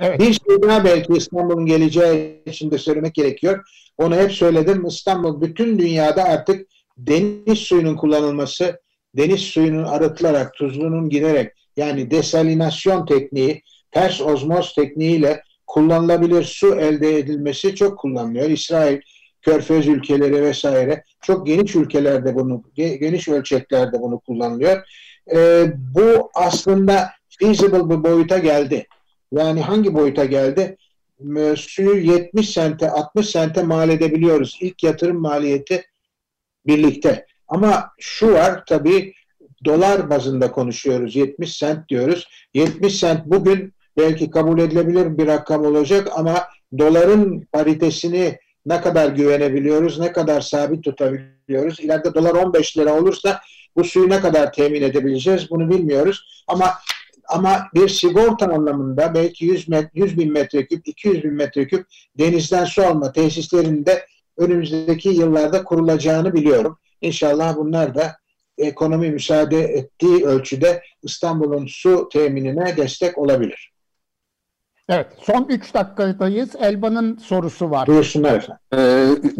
[0.00, 0.20] Evet.
[0.20, 3.64] Bir şey daha belki İstanbul'un geleceği için de söylemek gerekiyor.
[3.98, 4.86] Onu hep söyledim.
[4.86, 6.66] İstanbul bütün dünyada artık
[6.98, 8.80] deniz suyunun kullanılması,
[9.16, 15.42] deniz suyunun arıtılarak, tuzlunun giderek yani desalinasyon tekniği, ters ozmoz tekniğiyle
[15.72, 18.50] kullanılabilir su elde edilmesi çok kullanılıyor.
[18.50, 19.00] İsrail,
[19.42, 24.82] Körfez ülkeleri vesaire çok geniş ülkelerde bunu, geniş ölçeklerde bunu kullanılıyor.
[25.34, 28.86] Ee, bu aslında feasible bir boyuta geldi.
[29.32, 30.76] Yani hangi boyuta geldi?
[31.36, 34.58] Ee, suyu 70 sente, 60 sente mal edebiliyoruz.
[34.60, 35.84] İlk yatırım maliyeti
[36.66, 37.26] birlikte.
[37.48, 39.12] Ama şu var tabii
[39.64, 41.16] dolar bazında konuşuyoruz.
[41.16, 42.28] 70 sent diyoruz.
[42.54, 46.44] 70 sent bugün belki kabul edilebilir bir rakam olacak ama
[46.78, 51.80] doların paritesini ne kadar güvenebiliyoruz, ne kadar sabit tutabiliyoruz.
[51.80, 53.40] İleride dolar 15 lira olursa
[53.76, 56.44] bu suyu ne kadar temin edebileceğiz bunu bilmiyoruz.
[56.48, 56.74] Ama
[57.28, 61.86] ama bir sigorta anlamında belki 100, met, 100 bin metreküp, 200 bin metreküp
[62.18, 66.78] denizden su alma tesislerinde önümüzdeki yıllarda kurulacağını biliyorum.
[67.00, 68.16] İnşallah bunlar da
[68.58, 73.71] ekonomi müsaade ettiği ölçüde İstanbul'un su teminine destek olabilir.
[74.94, 76.56] Evet, son 3 dakikadayız.
[76.56, 77.86] Elvan'ın sorusu var.
[77.86, 78.56] Buyursunlar efendim.
[78.72, 78.78] Ee,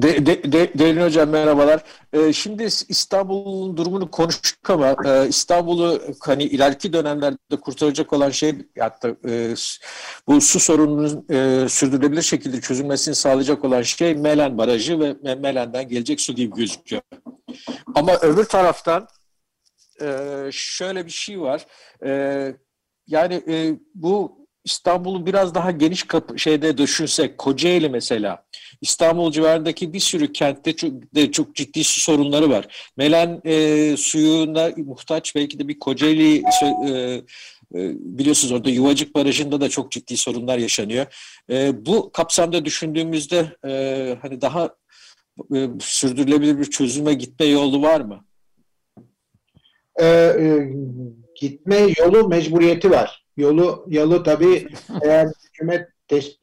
[0.02, 1.82] de, de, de, Derin Hocam merhabalar.
[2.12, 9.08] Ee, şimdi İstanbul'un durumunu konuştuk ama e, İstanbul'u hani ileriki dönemlerde kurtaracak olan şey hatta
[9.28, 9.54] e,
[10.26, 16.20] bu su sorununun e, sürdürülebilir şekilde çözülmesini sağlayacak olan şey Melen Barajı ve Melen'den gelecek
[16.20, 17.02] su gibi gözüküyor.
[17.94, 19.06] Ama öbür taraftan
[20.00, 21.66] e, şöyle bir şey var.
[22.04, 22.54] E,
[23.06, 28.44] yani e, bu İstanbul'u biraz daha geniş kapı, şeyde düşünsek, Kocaeli mesela,
[28.80, 32.92] İstanbul civarındaki bir sürü kentte çok, de çok ciddi su sorunları var.
[32.96, 37.22] Melen e, suyuna muhtaç belki de bir Kocaeli e, e,
[37.98, 41.06] biliyorsunuz orada Yuvacık Barajı'nda da çok ciddi sorunlar yaşanıyor.
[41.50, 44.74] E, bu kapsamda düşündüğümüzde e, hani daha
[45.54, 48.24] e, sürdürülebilir bir çözüme gitme yolu var mı?
[50.00, 50.72] E, e,
[51.40, 54.68] gitme yolu mecburiyeti var yolu yolu tabii
[55.02, 55.88] eğer hükümet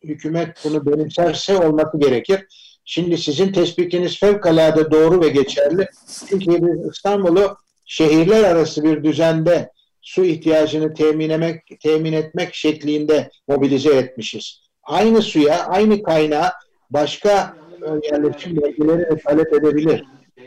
[0.04, 2.46] hükümet bunu benimserse olması gerekir.
[2.86, 5.88] Şimdi sizin tespitiniz fevkalade doğru ve geçerli.
[6.30, 9.72] Çünkü biz İstanbul'u şehirler arası bir düzende
[10.02, 14.62] su ihtiyacını temin etmek, temin etmek şeklinde mobilize etmişiz.
[14.84, 16.50] Aynı suya, aynı kaynağı
[16.90, 20.04] başka e, yerleşim bölgeleri talep edebilir.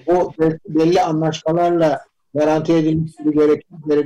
[0.06, 0.32] Bu
[0.68, 2.00] belli anlaşmalarla
[2.34, 3.16] garanti edilmesi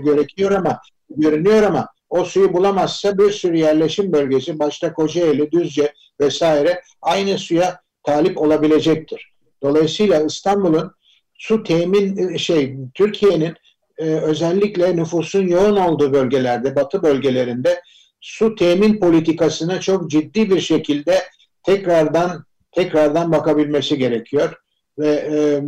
[0.04, 0.80] gerekiyor ama
[1.10, 7.80] görünüyor ama o suyu bulamazsa bir sürü yerleşim bölgesi başta Kocaeli, Düzce vesaire aynı suya
[8.02, 9.32] talip olabilecektir.
[9.62, 10.92] Dolayısıyla İstanbul'un
[11.34, 13.54] su temin e, şey Türkiye'nin
[13.98, 17.80] e, özellikle nüfusun yoğun olduğu bölgelerde, batı bölgelerinde
[18.20, 21.22] su temin politikasına çok ciddi bir şekilde
[21.62, 24.54] tekrardan tekrardan bakabilmesi gerekiyor.
[24.98, 25.62] Ve e,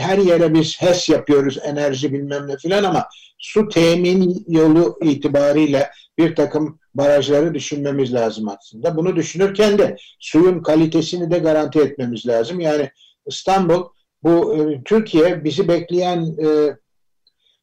[0.00, 3.08] her yere biz HES yapıyoruz, enerji bilmem ne filan ama
[3.38, 8.96] su temin yolu itibariyle bir takım barajları düşünmemiz lazım aslında.
[8.96, 12.60] Bunu düşünürken de suyun kalitesini de garanti etmemiz lazım.
[12.60, 12.90] Yani
[13.26, 13.84] İstanbul,
[14.22, 16.76] bu e, Türkiye bizi bekleyen e,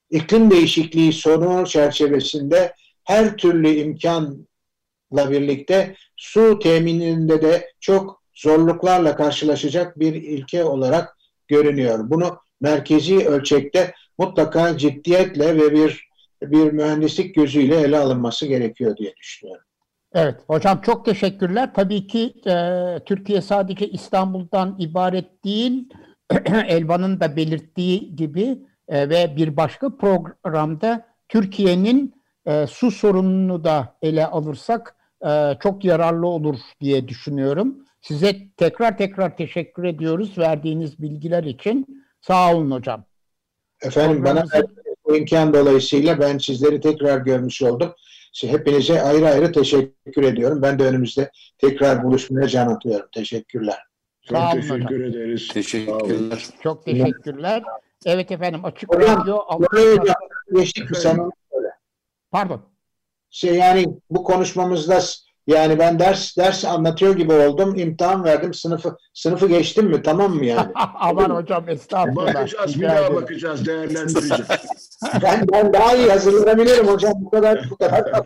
[0.10, 2.74] iklim değişikliği sorunu çerçevesinde
[3.04, 11.18] her türlü imkanla birlikte su temininde de çok zorluklarla karşılaşacak bir ilke olarak
[11.48, 12.10] görünüyor.
[12.10, 16.08] Bunu merkezi ölçekte mutlaka ciddiyetle ve bir
[16.42, 19.64] bir mühendislik gözüyle ele alınması gerekiyor diye düşünüyorum.
[20.14, 21.74] Evet hocam çok teşekkürler.
[21.74, 22.56] Tabii ki e,
[23.06, 25.90] Türkiye sadece İstanbul'dan ibaret değil.
[26.68, 28.58] Elvan'ın da belirttiği gibi
[28.88, 32.16] e, ve bir başka programda Türkiye'nin
[32.46, 37.87] e, su sorununu da ele alırsak e, çok yararlı olur diye düşünüyorum.
[38.02, 42.06] Size tekrar tekrar teşekkür ediyoruz verdiğiniz bilgiler için.
[42.22, 43.06] Sağ olun hocam.
[43.82, 44.46] Efendim bana
[45.06, 47.94] bu imkan dolayısıyla ben sizleri tekrar görmüş oldum.
[48.42, 50.62] Hepinize ayrı ayrı teşekkür ediyorum.
[50.62, 53.08] Ben de önümüzde tekrar buluşmaya can atıyorum.
[53.16, 53.78] Teşekkürler.
[54.22, 55.04] Çok Sağ teşekkür hocam.
[55.04, 55.48] ederiz.
[55.48, 56.46] Teşekkürler.
[56.64, 57.64] Çok teşekkürler.
[58.06, 59.40] Evet efendim Açık hocam, Radyo.
[59.48, 60.16] Hocam,
[60.56, 61.32] geçtik mi sen
[62.32, 62.62] Pardon.
[63.30, 65.02] Şey yani bu konuşmamızda
[65.48, 67.76] yani ben ders ders anlatıyor gibi oldum.
[67.76, 68.54] imtihan verdim.
[68.54, 70.02] Sınıfı sınıfı geçtim mi?
[70.02, 70.72] Tamam mı yani?
[71.00, 72.34] Aman hocam estağfurullah.
[72.34, 73.66] Bakacağız bir daha bakacağız.
[73.66, 74.48] Değerlendireceğiz.
[75.24, 77.14] ben, ben daha iyi hazırlanabilirim hocam.
[77.16, 78.04] Bu kadar bu kadar.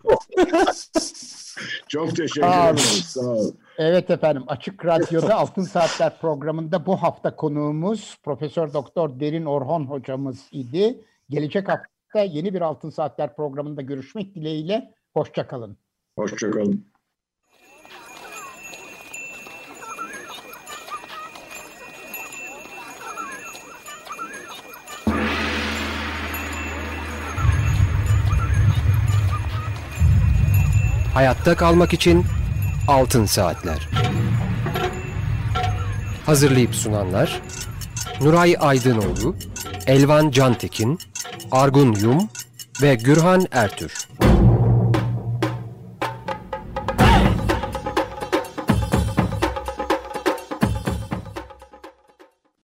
[1.87, 2.77] Çok teşekkür ederim.
[2.77, 3.55] Sağ olun.
[3.77, 10.39] Evet efendim Açık Radyo'da Altın Saatler programında bu hafta konuğumuz Profesör Doktor Derin Orhon hocamız
[10.51, 10.99] idi.
[11.29, 14.93] Gelecek hafta yeni bir Altın Saatler programında görüşmek dileğiyle.
[15.13, 15.77] Hoşçakalın.
[16.15, 16.90] Hoşçakalın.
[31.13, 32.25] Hayatta kalmak için
[32.87, 33.89] Altın Saatler.
[36.25, 37.41] Hazırlayıp sunanlar
[38.21, 39.35] Nuray Aydınoğlu,
[39.87, 40.99] Elvan Cantekin,
[41.51, 42.29] Argun Yum
[42.81, 44.07] ve Gürhan Ertür.